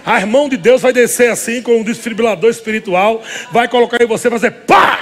[0.04, 4.28] A mão de Deus vai descer assim com um desfibrilador espiritual, vai colocar em você
[4.28, 4.98] e fazer pá!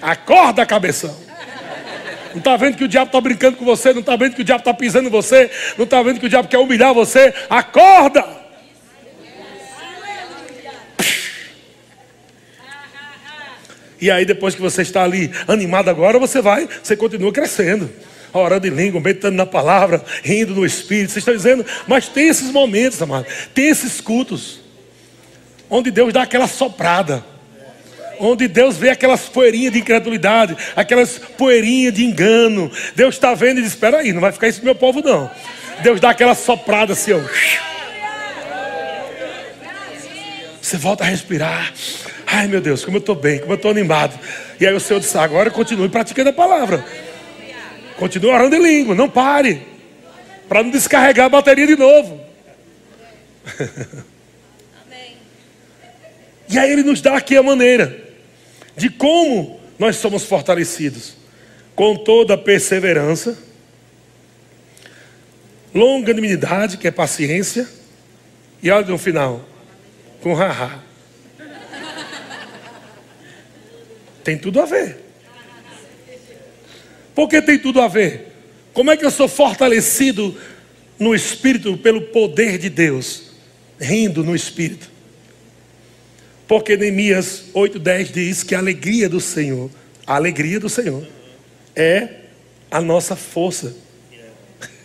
[0.00, 1.16] Acorda, cabeção.
[2.32, 3.92] Não está vendo que o diabo está brincando com você?
[3.92, 5.50] Não está vendo que o diabo está pisando em você?
[5.76, 7.32] Não está vendo que o diabo quer humilhar você?
[7.48, 8.42] Acorda!
[14.00, 17.88] E aí, depois que você está ali animado agora, você vai, você continua crescendo
[18.40, 21.12] orando em língua, meditando na palavra, rindo no Espírito.
[21.12, 24.60] Vocês estão dizendo, mas tem esses momentos, amado, tem esses cultos,
[25.68, 27.24] onde Deus dá aquela soprada,
[28.18, 32.70] onde Deus vê aquelas poeirinhas de incredulidade, aquelas poeirinhas de engano.
[32.94, 35.30] Deus está vendo e diz: Espera aí, não vai ficar isso pro meu povo, não.
[35.82, 37.20] Deus dá aquela soprada assim, ó.
[40.60, 41.72] Você volta a respirar.
[42.26, 44.18] Ai meu Deus, como eu estou bem, como eu estou animado.
[44.58, 46.82] E aí o Senhor disse: agora continue praticando a palavra.
[48.02, 49.64] Continue orando em língua, não pare.
[50.48, 52.20] Para não descarregar a bateria de novo.
[56.48, 57.96] E aí ele nos dá aqui a maneira
[58.76, 61.14] de como nós somos fortalecidos.
[61.76, 63.38] Com toda a perseverança,
[65.72, 67.68] longanimidade, que é paciência,
[68.60, 69.48] e olha no final,
[70.20, 70.82] com haha.
[74.24, 75.01] Tem tudo a ver.
[77.14, 78.32] Por que tem tudo a ver?
[78.72, 80.36] Como é que eu sou fortalecido
[80.98, 83.32] no espírito pelo poder de Deus?
[83.78, 84.90] Rindo no espírito.
[86.48, 89.70] Porque Neemias 8,10 diz que a alegria do Senhor,
[90.06, 91.06] a alegria do Senhor,
[91.74, 92.08] é
[92.70, 93.74] a nossa força.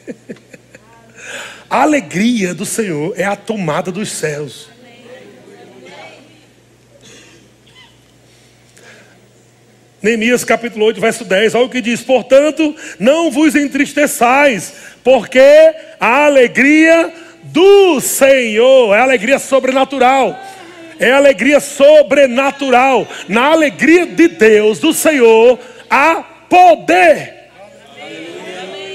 [1.69, 4.69] a alegria do Senhor é a tomada dos céus.
[10.07, 15.41] Neemias capítulo 8, verso 10, olha o que diz: Portanto, não vos entristeçais, porque
[15.99, 17.11] a alegria
[17.43, 20.39] do Senhor é alegria sobrenatural.
[20.97, 23.05] É alegria sobrenatural.
[23.27, 27.33] Na alegria de Deus, do Senhor, há poder.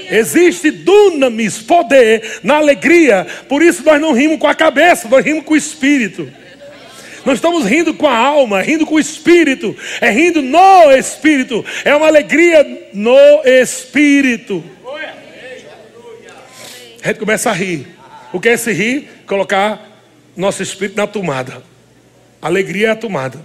[0.09, 3.27] Existe dunamis, poder, na alegria.
[3.47, 6.27] Por isso nós não rimos com a cabeça, nós rimos com o espírito.
[7.25, 11.95] Nós estamos rindo com a alma, rindo com o espírito, é rindo no espírito, é
[11.95, 14.63] uma alegria no espírito.
[17.01, 17.87] A gente começa a rir.
[18.31, 19.09] O que é esse rir?
[19.27, 19.89] Colocar
[20.35, 21.61] nosso espírito na tomada.
[22.41, 23.39] Alegria é a tomada.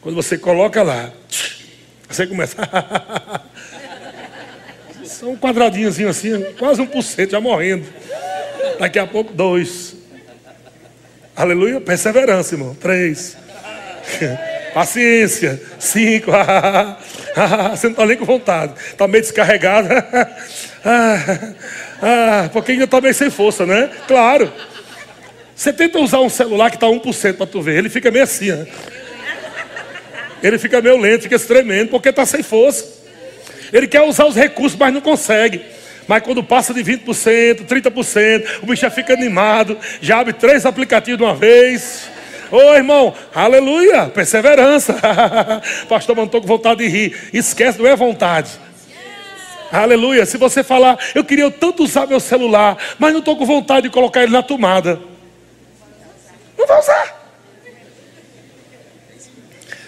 [0.00, 1.12] Quando você coloca lá,
[2.08, 2.56] você começa.
[5.04, 7.86] São um quadradinhozinho assim, quase um por cento, já morrendo.
[8.78, 9.97] Daqui a pouco, dois.
[11.38, 11.80] Aleluia.
[11.80, 12.74] Perseverança, irmão.
[12.74, 13.36] Três.
[14.74, 15.62] Paciência.
[15.78, 16.32] Cinco.
[17.70, 18.72] Você não está nem com vontade.
[18.90, 19.88] Está meio descarregado.
[22.00, 23.90] Ah, porque ainda está meio sem força, né?
[24.06, 24.52] Claro.
[25.54, 27.76] Você tenta usar um celular que está 1% para tu ver.
[27.78, 28.52] Ele fica meio assim.
[28.52, 28.66] Né?
[30.40, 32.86] Ele fica meio lento, fica tremendo, porque está sem força.
[33.72, 35.60] Ele quer usar os recursos, mas não consegue.
[36.08, 41.18] Mas quando passa de 20%, 30%, o bicho já fica animado, já abre três aplicativos
[41.18, 42.10] de uma vez.
[42.50, 44.96] Ô irmão, aleluia, perseverança.
[45.86, 47.30] Pastor, não estou com vontade de rir.
[47.32, 48.50] Esquece, não é vontade.
[49.70, 50.24] Aleluia.
[50.24, 53.90] Se você falar, eu queria tanto usar meu celular, mas não estou com vontade de
[53.90, 54.98] colocar ele na tomada.
[56.56, 57.17] Não vai usar.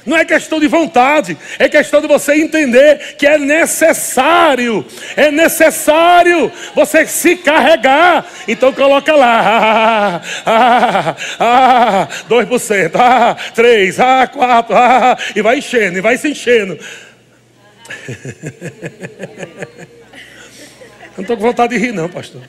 [0.06, 4.84] Não é questão de vontade, é questão de você entender que é necessário,
[5.14, 8.26] é necessário você se carregar.
[8.48, 16.00] Então coloca lá, ah, ah, 2%, ah, 3%, ah, 4%, ah, e vai enchendo, e
[16.00, 16.78] vai se enchendo.
[21.16, 22.40] Não estou com vontade de rir, não, pastor.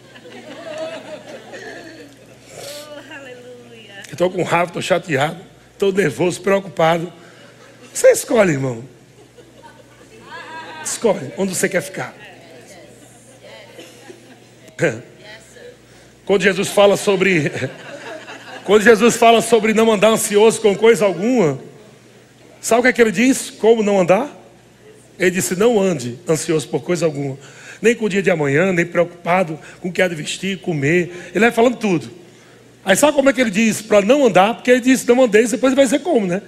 [4.10, 5.38] Estou com raiva, estou chateado,
[5.74, 7.12] estou nervoso, preocupado.
[7.94, 8.84] Você escolhe, irmão.
[10.84, 12.14] Escolhe onde você quer ficar.
[16.26, 17.52] Quando Jesus fala sobre
[18.64, 21.60] quando Jesus fala sobre não andar ansioso com coisa alguma,
[22.62, 23.50] sabe o que, é que ele diz?
[23.50, 24.30] Como não andar?
[25.20, 27.38] Ele disse: Não ande ansioso por coisa alguma,
[27.82, 31.32] nem com o dia de amanhã, nem preocupado com o que há de vestir, comer.
[31.32, 32.10] Ele vai falando tudo.
[32.86, 34.56] Aí sabe como é que ele diz para não andar?
[34.56, 36.42] Porque ele disse: Não andeis, depois ele vai dizer como, né?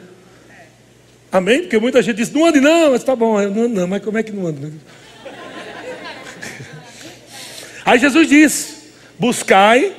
[1.34, 1.62] Amém?
[1.62, 4.04] Porque muita gente diz, não ande não, mas tá bom, eu não ando não, mas
[4.04, 4.72] como é que não anda?
[7.84, 8.84] Aí Jesus diz:
[9.18, 9.96] buscai,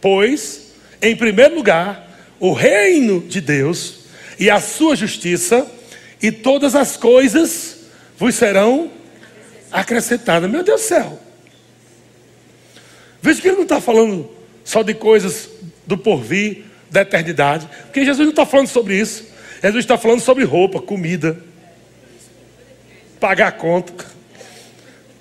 [0.00, 0.70] pois,
[1.02, 2.08] em primeiro lugar,
[2.38, 4.04] o reino de Deus
[4.38, 5.68] e a sua justiça,
[6.22, 7.80] e todas as coisas
[8.16, 8.88] vos serão
[9.72, 10.48] acrescentadas.
[10.48, 11.18] Meu Deus do céu.
[13.20, 14.30] Veja que ele não está falando
[14.62, 15.48] só de coisas
[15.84, 19.27] do porvir, da eternidade, porque Jesus não está falando sobre isso.
[19.62, 21.38] Jesus está falando sobre roupa, comida,
[23.18, 23.92] pagar a conta,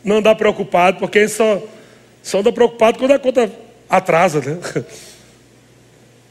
[0.03, 1.61] não andar preocupado, porque só,
[2.21, 3.51] só anda preocupado quando a conta
[3.89, 4.59] atrasa, né?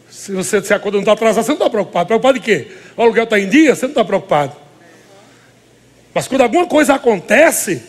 [0.09, 2.07] Se, você, se a conta não está atrasada, você não está preocupado.
[2.07, 2.69] Preocupado de quê?
[2.97, 4.57] O aluguel está em dia, você não está preocupado.
[6.13, 7.83] Mas quando alguma coisa acontece,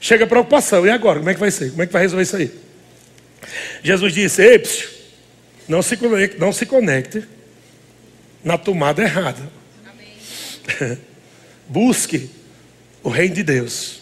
[0.00, 0.86] chega a preocupação.
[0.86, 1.18] E agora?
[1.18, 1.70] Como é que vai ser?
[1.70, 2.50] Como é que vai resolver isso aí?
[3.82, 4.88] Jesus disse: Ei, psiu,
[5.68, 7.24] Não se conecte, não se conecte
[8.42, 9.42] na tomada errada.
[11.68, 12.30] Busque
[13.02, 14.00] o reino de Deus.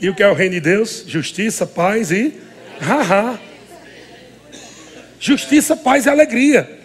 [0.00, 1.04] E o que é o reino de Deus?
[1.06, 2.34] Justiça, paz e
[2.80, 3.38] haha.
[5.18, 6.78] Justiça, paz e alegria.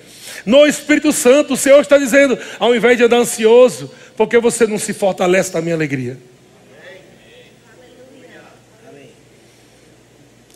[0.46, 4.78] No Espírito Santo, o Senhor está dizendo, ao invés de andar ansioso, porque você não
[4.78, 6.18] se fortalece na minha alegria?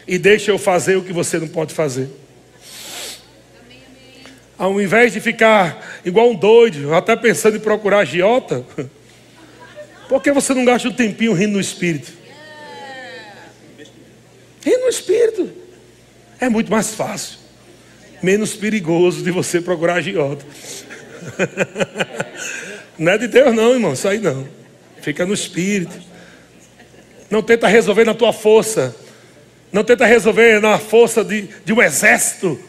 [0.06, 2.10] E deixa eu fazer o que você não pode fazer.
[4.60, 8.66] Ao invés de ficar igual um doido, até pensando em procurar agiota,
[10.10, 12.12] por que você não gasta um tempinho rindo no Espírito?
[14.62, 15.50] Rindo no Espírito.
[16.42, 17.40] É muito mais fácil.
[18.22, 20.46] Menos perigoso de você procurar agiota.
[23.00, 23.94] Não é de Deus, não, irmão.
[23.94, 24.46] Isso aí não.
[25.02, 25.98] Fica no Espírito.
[27.30, 28.94] Não tenta resolver na tua força.
[29.72, 32.60] Não tenta resolver na força de, de um exército.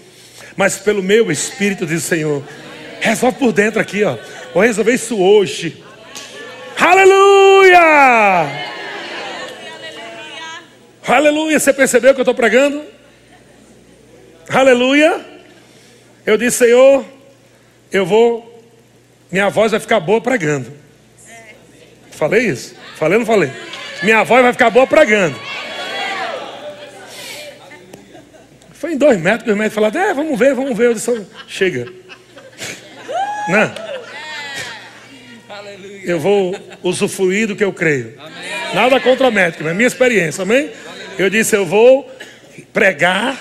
[0.61, 2.43] Mas pelo meu Espírito, diz o Senhor.
[3.01, 4.19] Resolve por dentro aqui, ó.
[4.53, 5.83] Vou resolver isso hoje.
[6.79, 8.47] Aleluia!
[11.09, 11.59] Aleluia!
[11.59, 12.85] Você percebeu que eu estou pregando?
[14.51, 15.25] Aleluia!
[16.27, 17.07] Eu disse, Senhor,
[17.91, 18.63] eu vou,
[19.33, 20.71] minha voz vai ficar boa pregando.
[22.11, 22.75] Falei isso?
[22.97, 23.51] Falei ou não falei?
[24.03, 25.41] Minha voz vai ficar boa pregando.
[28.81, 30.87] Foi em dois metros que os médicos falaram, é, vamos ver, vamos ver.
[30.87, 31.87] Eu disse, chega.
[33.47, 33.75] Não.
[36.03, 38.15] Eu vou usufruir do que eu creio.
[38.73, 40.71] Nada contra o médico, mas minha experiência, amém?
[41.19, 42.11] Eu disse, eu vou
[42.73, 43.39] pregar,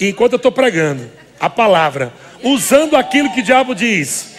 [0.00, 2.12] e enquanto eu estou pregando a palavra,
[2.42, 4.34] usando aquilo que o diabo diz,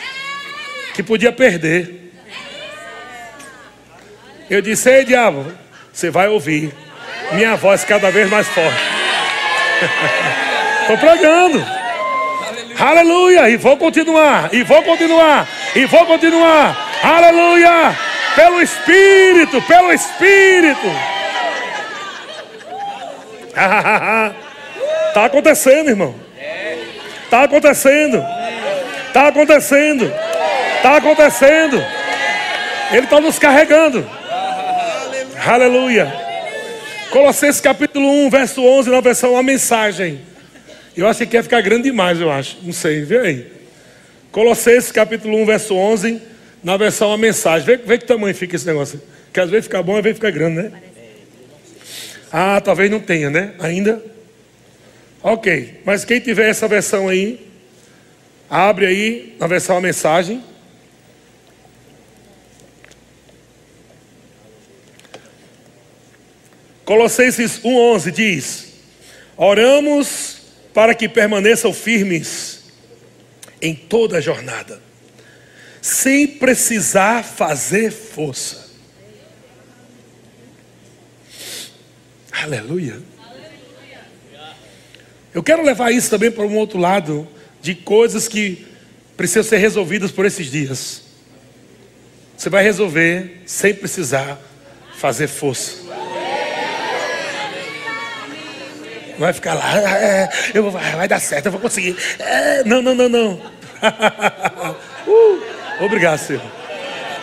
[0.94, 2.12] que podia perder.
[4.50, 5.50] Eu disse, ei diabo,
[5.94, 6.74] você vai ouvir
[7.32, 9.01] minha voz cada vez mais forte.
[10.82, 11.66] Estou pregando.
[12.80, 13.50] Aleluia.
[13.50, 14.50] E vou continuar.
[14.54, 15.48] E vou continuar.
[15.76, 16.76] E vou continuar.
[17.04, 17.98] Aleluia.
[18.36, 19.62] Pelo Espírito.
[19.62, 20.88] Pelo Espírito.
[25.08, 26.16] Está acontecendo, irmão.
[27.24, 28.26] Está acontecendo.
[29.08, 30.14] Está acontecendo.
[30.78, 31.86] Está acontecendo.
[32.92, 34.10] Ele está nos carregando.
[35.46, 36.21] Aleluia.
[37.12, 40.22] Colossenses capítulo 1, verso 11, na versão A Mensagem.
[40.96, 42.58] Eu achei que ia ficar grande demais, eu acho.
[42.64, 43.48] Não sei, vê aí.
[44.32, 46.22] Colossenses capítulo 1, verso 11,
[46.64, 47.66] na versão A Mensagem.
[47.66, 49.02] Vê, vê que tamanho fica esse negócio.
[49.34, 50.72] Que às vezes fica bom, às vezes fica grande, né?
[52.32, 53.56] Ah, talvez não tenha, né?
[53.60, 54.02] Ainda?
[55.22, 55.82] Ok.
[55.84, 57.46] Mas quem tiver essa versão aí,
[58.50, 60.42] abre aí na versão A Mensagem.
[66.86, 68.68] Colossenses 1,11 diz:
[69.38, 70.38] Oramos
[70.74, 72.62] para que permaneçam firmes
[73.62, 74.82] em toda a jornada,
[75.82, 78.70] sem precisar fazer força.
[82.32, 83.00] Aleluia.
[85.34, 87.28] Eu quero levar isso também para um outro lado
[87.62, 88.66] de coisas que
[89.16, 91.04] precisam ser resolvidas por esses dias.
[92.36, 94.42] Você vai resolver sem precisar
[94.98, 95.81] fazer força.
[99.22, 101.96] Vai ficar lá, é, eu vou, vai dar certo, eu vou conseguir.
[102.20, 103.34] É, não, não, não, não.
[105.08, 106.42] uh, obrigado, Senhor.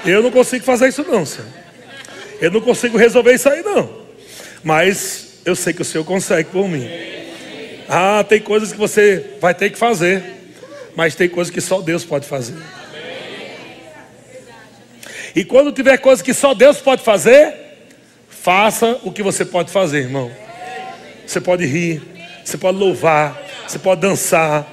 [0.05, 1.49] Eu não consigo fazer isso, não, Senhor.
[2.40, 3.90] Eu não consigo resolver isso aí, não.
[4.62, 6.88] Mas eu sei que o Senhor consegue por mim.
[7.88, 10.22] Ah, tem coisas que você vai ter que fazer,
[10.94, 12.57] mas tem coisas que só Deus pode fazer.
[15.34, 17.55] E quando tiver coisas que só Deus pode fazer,
[18.28, 20.30] faça o que você pode fazer, irmão.
[21.29, 22.01] Você pode rir,
[22.43, 24.66] você pode louvar, você pode dançar,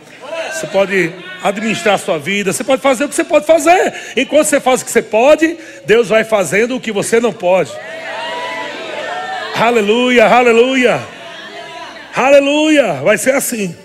[0.54, 3.94] você pode administrar a sua vida, você pode fazer o que você pode fazer.
[4.16, 7.74] Enquanto você faz o que você pode, Deus vai fazendo o que você não pode.
[9.54, 11.06] Aleluia, aleluia.
[12.16, 12.94] Aleluia.
[13.04, 13.76] Vai ser assim.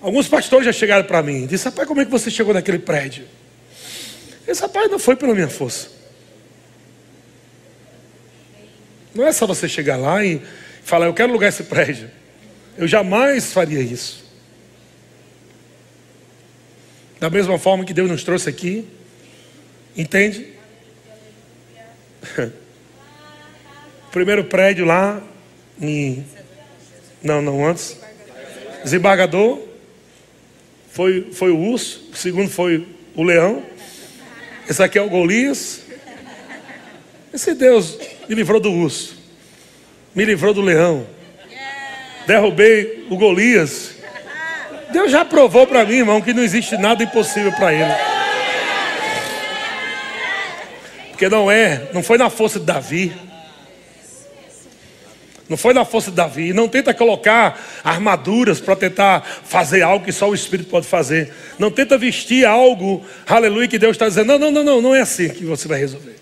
[0.00, 2.80] Alguns pastores já chegaram para mim e disseram: Rapaz, como é que você chegou naquele
[2.80, 3.24] prédio?
[4.48, 6.01] Esse rapaz não foi pela minha força.
[9.14, 10.40] Não é só você chegar lá e
[10.82, 12.10] falar, eu quero alugar esse prédio.
[12.76, 14.22] Eu jamais faria isso.
[17.20, 18.88] Da mesma forma que Deus nos trouxe aqui,
[19.96, 20.48] entende?
[24.10, 25.22] Primeiro prédio lá
[25.80, 26.26] em.
[27.22, 27.96] Não, não, antes.
[28.82, 29.60] Desembargador.
[30.90, 32.10] Foi, foi o urso.
[32.12, 33.64] O segundo foi o leão.
[34.68, 35.82] Esse aqui é o Golias.
[37.32, 37.96] Esse Deus
[38.28, 39.16] me livrou do urso,
[40.14, 41.06] me livrou do leão,
[42.26, 43.96] derrubei o Golias.
[44.92, 47.94] Deus já provou para mim, irmão, que não existe nada impossível para ele.
[51.10, 53.12] Porque não é, não foi na força de Davi.
[55.48, 56.52] Não foi na força de Davi.
[56.52, 61.32] Não tenta colocar armaduras para tentar fazer algo que só o Espírito pode fazer.
[61.58, 64.26] Não tenta vestir algo, aleluia, que Deus está dizendo.
[64.26, 66.21] Não, não, não, não, não é assim que você vai resolver.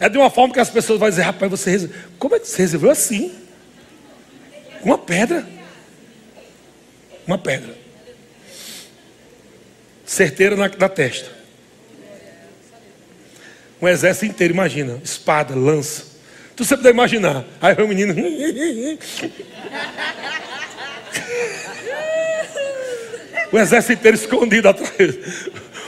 [0.00, 2.00] É de uma forma que as pessoas vão dizer, rapaz, você resolveu.
[2.18, 3.34] Como é que você resolveu assim?
[4.82, 5.46] Uma pedra.
[7.26, 7.76] Uma pedra.
[10.06, 11.30] Certeira na, na testa.
[13.80, 14.98] Um exército inteiro, imagina.
[15.04, 16.06] Espada, lança.
[16.56, 17.44] Tu sempre deve imaginar.
[17.60, 18.14] Aí o menino.
[23.52, 25.14] o exército inteiro escondido atrás.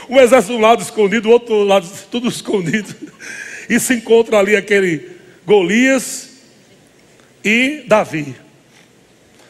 [0.07, 2.95] Um exército de um lado escondido, o outro lado tudo escondido.
[3.69, 5.11] E se encontra ali aquele
[5.45, 6.29] Golias
[7.43, 8.35] e Davi.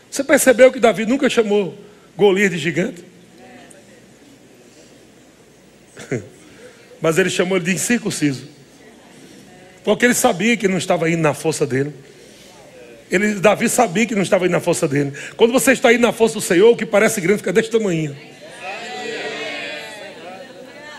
[0.09, 1.77] Você percebeu que Davi nunca chamou
[2.15, 3.03] Golias de gigante?
[7.01, 8.47] Mas ele chamou ele de incircunciso.
[9.83, 11.93] Porque ele sabia que não estava indo na força dele.
[13.11, 15.11] Ele, Davi sabia que não estava indo na força dele.
[15.35, 18.15] Quando você está indo na força do Senhor, o que parece grande fica deste tamanho.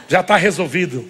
[0.09, 1.09] Já está resolvido.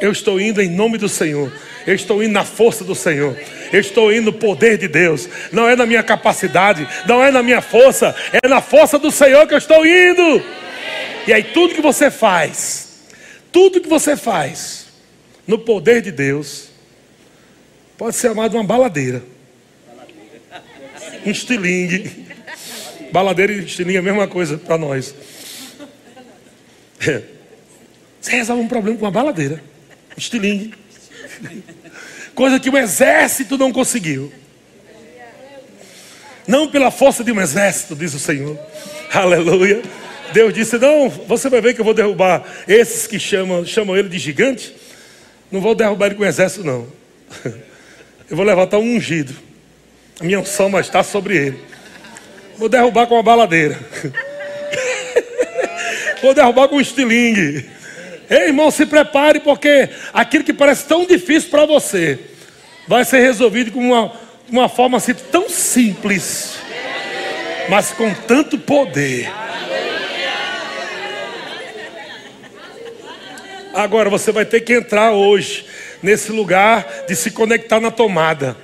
[0.00, 1.52] Eu estou indo em nome do Senhor.
[1.86, 3.36] Eu estou indo na força do Senhor.
[3.72, 5.28] Eu estou indo no poder de Deus.
[5.52, 9.46] Não é na minha capacidade, não é na minha força, é na força do Senhor
[9.46, 10.42] que eu estou indo.
[11.26, 13.06] E aí tudo que você faz,
[13.50, 14.86] tudo que você faz,
[15.46, 16.68] no poder de Deus,
[17.96, 19.22] pode ser chamado uma baladeira.
[21.24, 22.28] Um estilingue.
[23.10, 25.14] Baladeira e estilingue é a mesma coisa para nós.
[28.20, 29.62] Você resolve um problema com uma baladeira.
[30.18, 30.74] Estilingue.
[32.34, 34.32] Coisa que o exército não conseguiu.
[36.46, 38.58] Não pela força de um exército, diz o Senhor.
[39.12, 39.82] Aleluia.
[40.32, 44.08] Deus disse: Não, você vai ver que eu vou derrubar esses que chamam, chamam ele
[44.08, 44.74] de gigante.
[45.50, 46.86] Não vou derrubar ele com exército, não.
[48.30, 49.34] Eu vou levantar um ungido.
[50.20, 51.60] A minha unção vai estar sobre ele.
[52.56, 53.78] Vou derrubar com uma baladeira.
[56.20, 57.77] Vou derrubar com um estilingue.
[58.30, 62.18] Ei, irmão, se prepare, porque aquilo que parece tão difícil para você
[62.86, 64.12] vai ser resolvido com uma,
[64.50, 66.58] uma forma assim tão simples,
[67.68, 69.30] mas com tanto poder.
[73.74, 75.64] Agora você vai ter que entrar hoje
[76.02, 78.56] nesse lugar de se conectar na tomada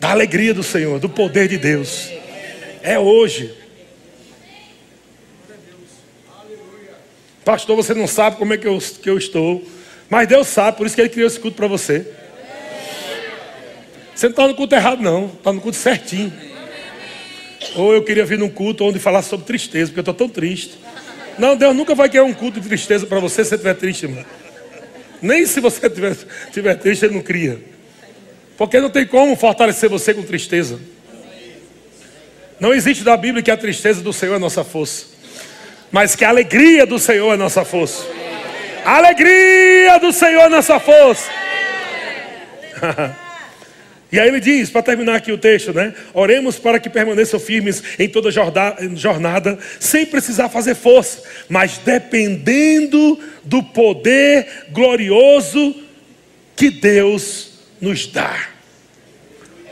[0.00, 2.10] da alegria do Senhor, do poder de Deus.
[2.82, 3.63] É hoje.
[7.44, 9.62] Pastor, você não sabe como é que eu, que eu estou.
[10.08, 12.06] Mas Deus sabe, por isso que Ele criou esse culto para você.
[14.14, 15.26] Você não está no culto errado, não.
[15.26, 16.32] Está no culto certinho.
[17.74, 20.78] Ou eu queria vir num culto onde falasse sobre tristeza, porque eu estou tão triste.
[21.38, 24.04] Não, Deus nunca vai querer um culto de tristeza para você se você estiver triste,
[24.04, 24.24] irmão.
[25.20, 26.16] Nem se você estiver
[26.52, 27.60] tiver triste, Ele não cria.
[28.56, 30.78] Porque não tem como fortalecer você com tristeza.
[32.60, 35.06] Não existe da Bíblia que a tristeza do Senhor é nossa força,
[35.94, 38.04] mas que a alegria do Senhor é nossa força.
[38.84, 41.30] A alegria do Senhor é nossa força.
[44.12, 45.92] E aí ele diz, para terminar aqui o texto, né?
[46.12, 53.60] Oremos para que permaneçam firmes em toda jornada, sem precisar fazer força, mas dependendo do
[53.60, 55.74] poder glorioso
[56.54, 58.50] que Deus nos dá.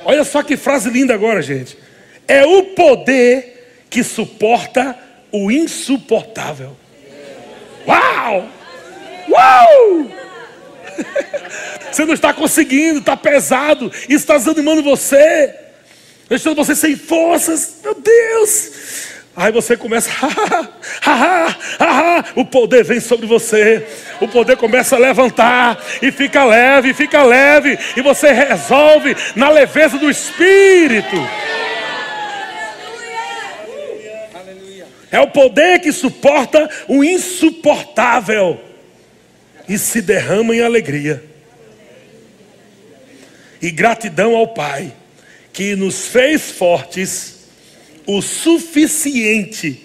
[0.04, 1.78] Olha só que frase linda agora, gente.
[2.26, 4.98] É o poder que suporta
[5.32, 6.76] o insuportável.
[7.86, 8.48] Uau!
[9.28, 10.10] Uau!
[11.90, 15.54] Você não está conseguindo, está pesado, isso está desanimando você,
[16.28, 17.80] deixando você sem forças.
[17.82, 19.10] Meu Deus!
[19.34, 20.10] Aí você começa,
[22.36, 23.86] o poder vem sobre você,
[24.20, 29.96] o poder começa a levantar e fica leve, fica leve, e você resolve na leveza
[29.96, 31.16] do Espírito.
[35.12, 38.58] É o poder que suporta o insuportável
[39.68, 41.22] e se derrama em alegria.
[43.60, 44.90] E gratidão ao Pai,
[45.52, 47.42] que nos fez fortes
[48.06, 49.82] o suficiente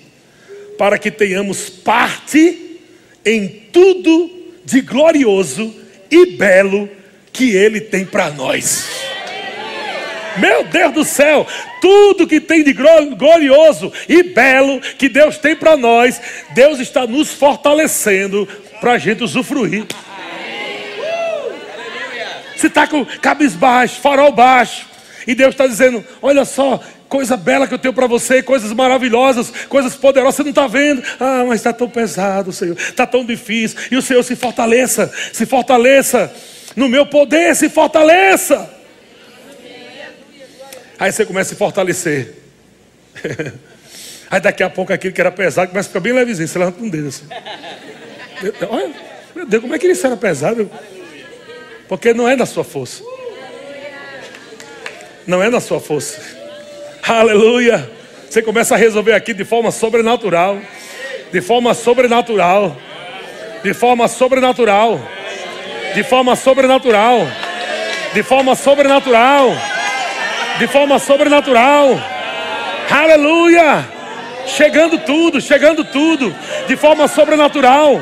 [0.78, 2.80] para que tenhamos parte
[3.25, 5.75] em tudo de glorioso
[6.09, 6.89] e belo
[7.34, 8.97] que Ele tem para nós.
[10.39, 11.45] Meu Deus do céu,
[11.81, 16.21] tudo que tem de glorioso e belo que Deus tem para nós,
[16.53, 18.47] Deus está nos fortalecendo
[18.79, 19.85] para a gente usufruir.
[22.55, 24.88] Você está com cabisbaixo, farol baixo,
[25.27, 29.51] E Deus está dizendo: olha só, coisa bela que eu tenho para você, coisas maravilhosas,
[29.67, 31.03] coisas poderosas, você não está vendo?
[31.19, 33.77] Ah, mas está tão pesado, Senhor, está tão difícil.
[33.91, 36.33] E o Senhor se fortaleça, se fortaleça,
[36.75, 38.76] no meu poder, se fortaleça.
[41.00, 42.34] Aí você começa a se fortalecer.
[44.30, 46.48] Aí daqui a pouco aquilo que era pesado começa a ficar bem levezinho.
[46.48, 47.26] Você levanta um dedo assim.
[48.70, 48.91] Olha,
[49.36, 50.70] meu Deus, como é que isso era pesado?
[51.88, 53.04] Porque não é da sua força.
[55.26, 56.20] Não é na sua força.
[57.08, 57.89] Aleluia.
[58.30, 60.60] Você começa a resolver aqui de forma sobrenatural.
[61.32, 62.76] De forma sobrenatural.
[63.64, 65.00] De forma sobrenatural.
[65.93, 67.28] De forma sobrenatural.
[68.14, 69.76] De forma sobrenatural.
[70.60, 71.99] De forma sobrenatural.
[72.89, 73.86] Aleluia.
[74.45, 76.34] Chegando tudo, chegando tudo.
[76.68, 78.01] De forma sobrenatural.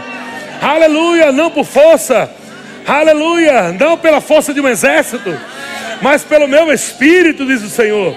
[0.61, 1.31] Aleluia.
[1.31, 2.29] Não por força.
[2.87, 3.71] Aleluia.
[3.73, 5.37] Não pela força de um exército.
[6.01, 8.15] Mas pelo meu espírito, diz o Senhor.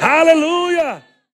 [0.00, 1.09] Aleluia.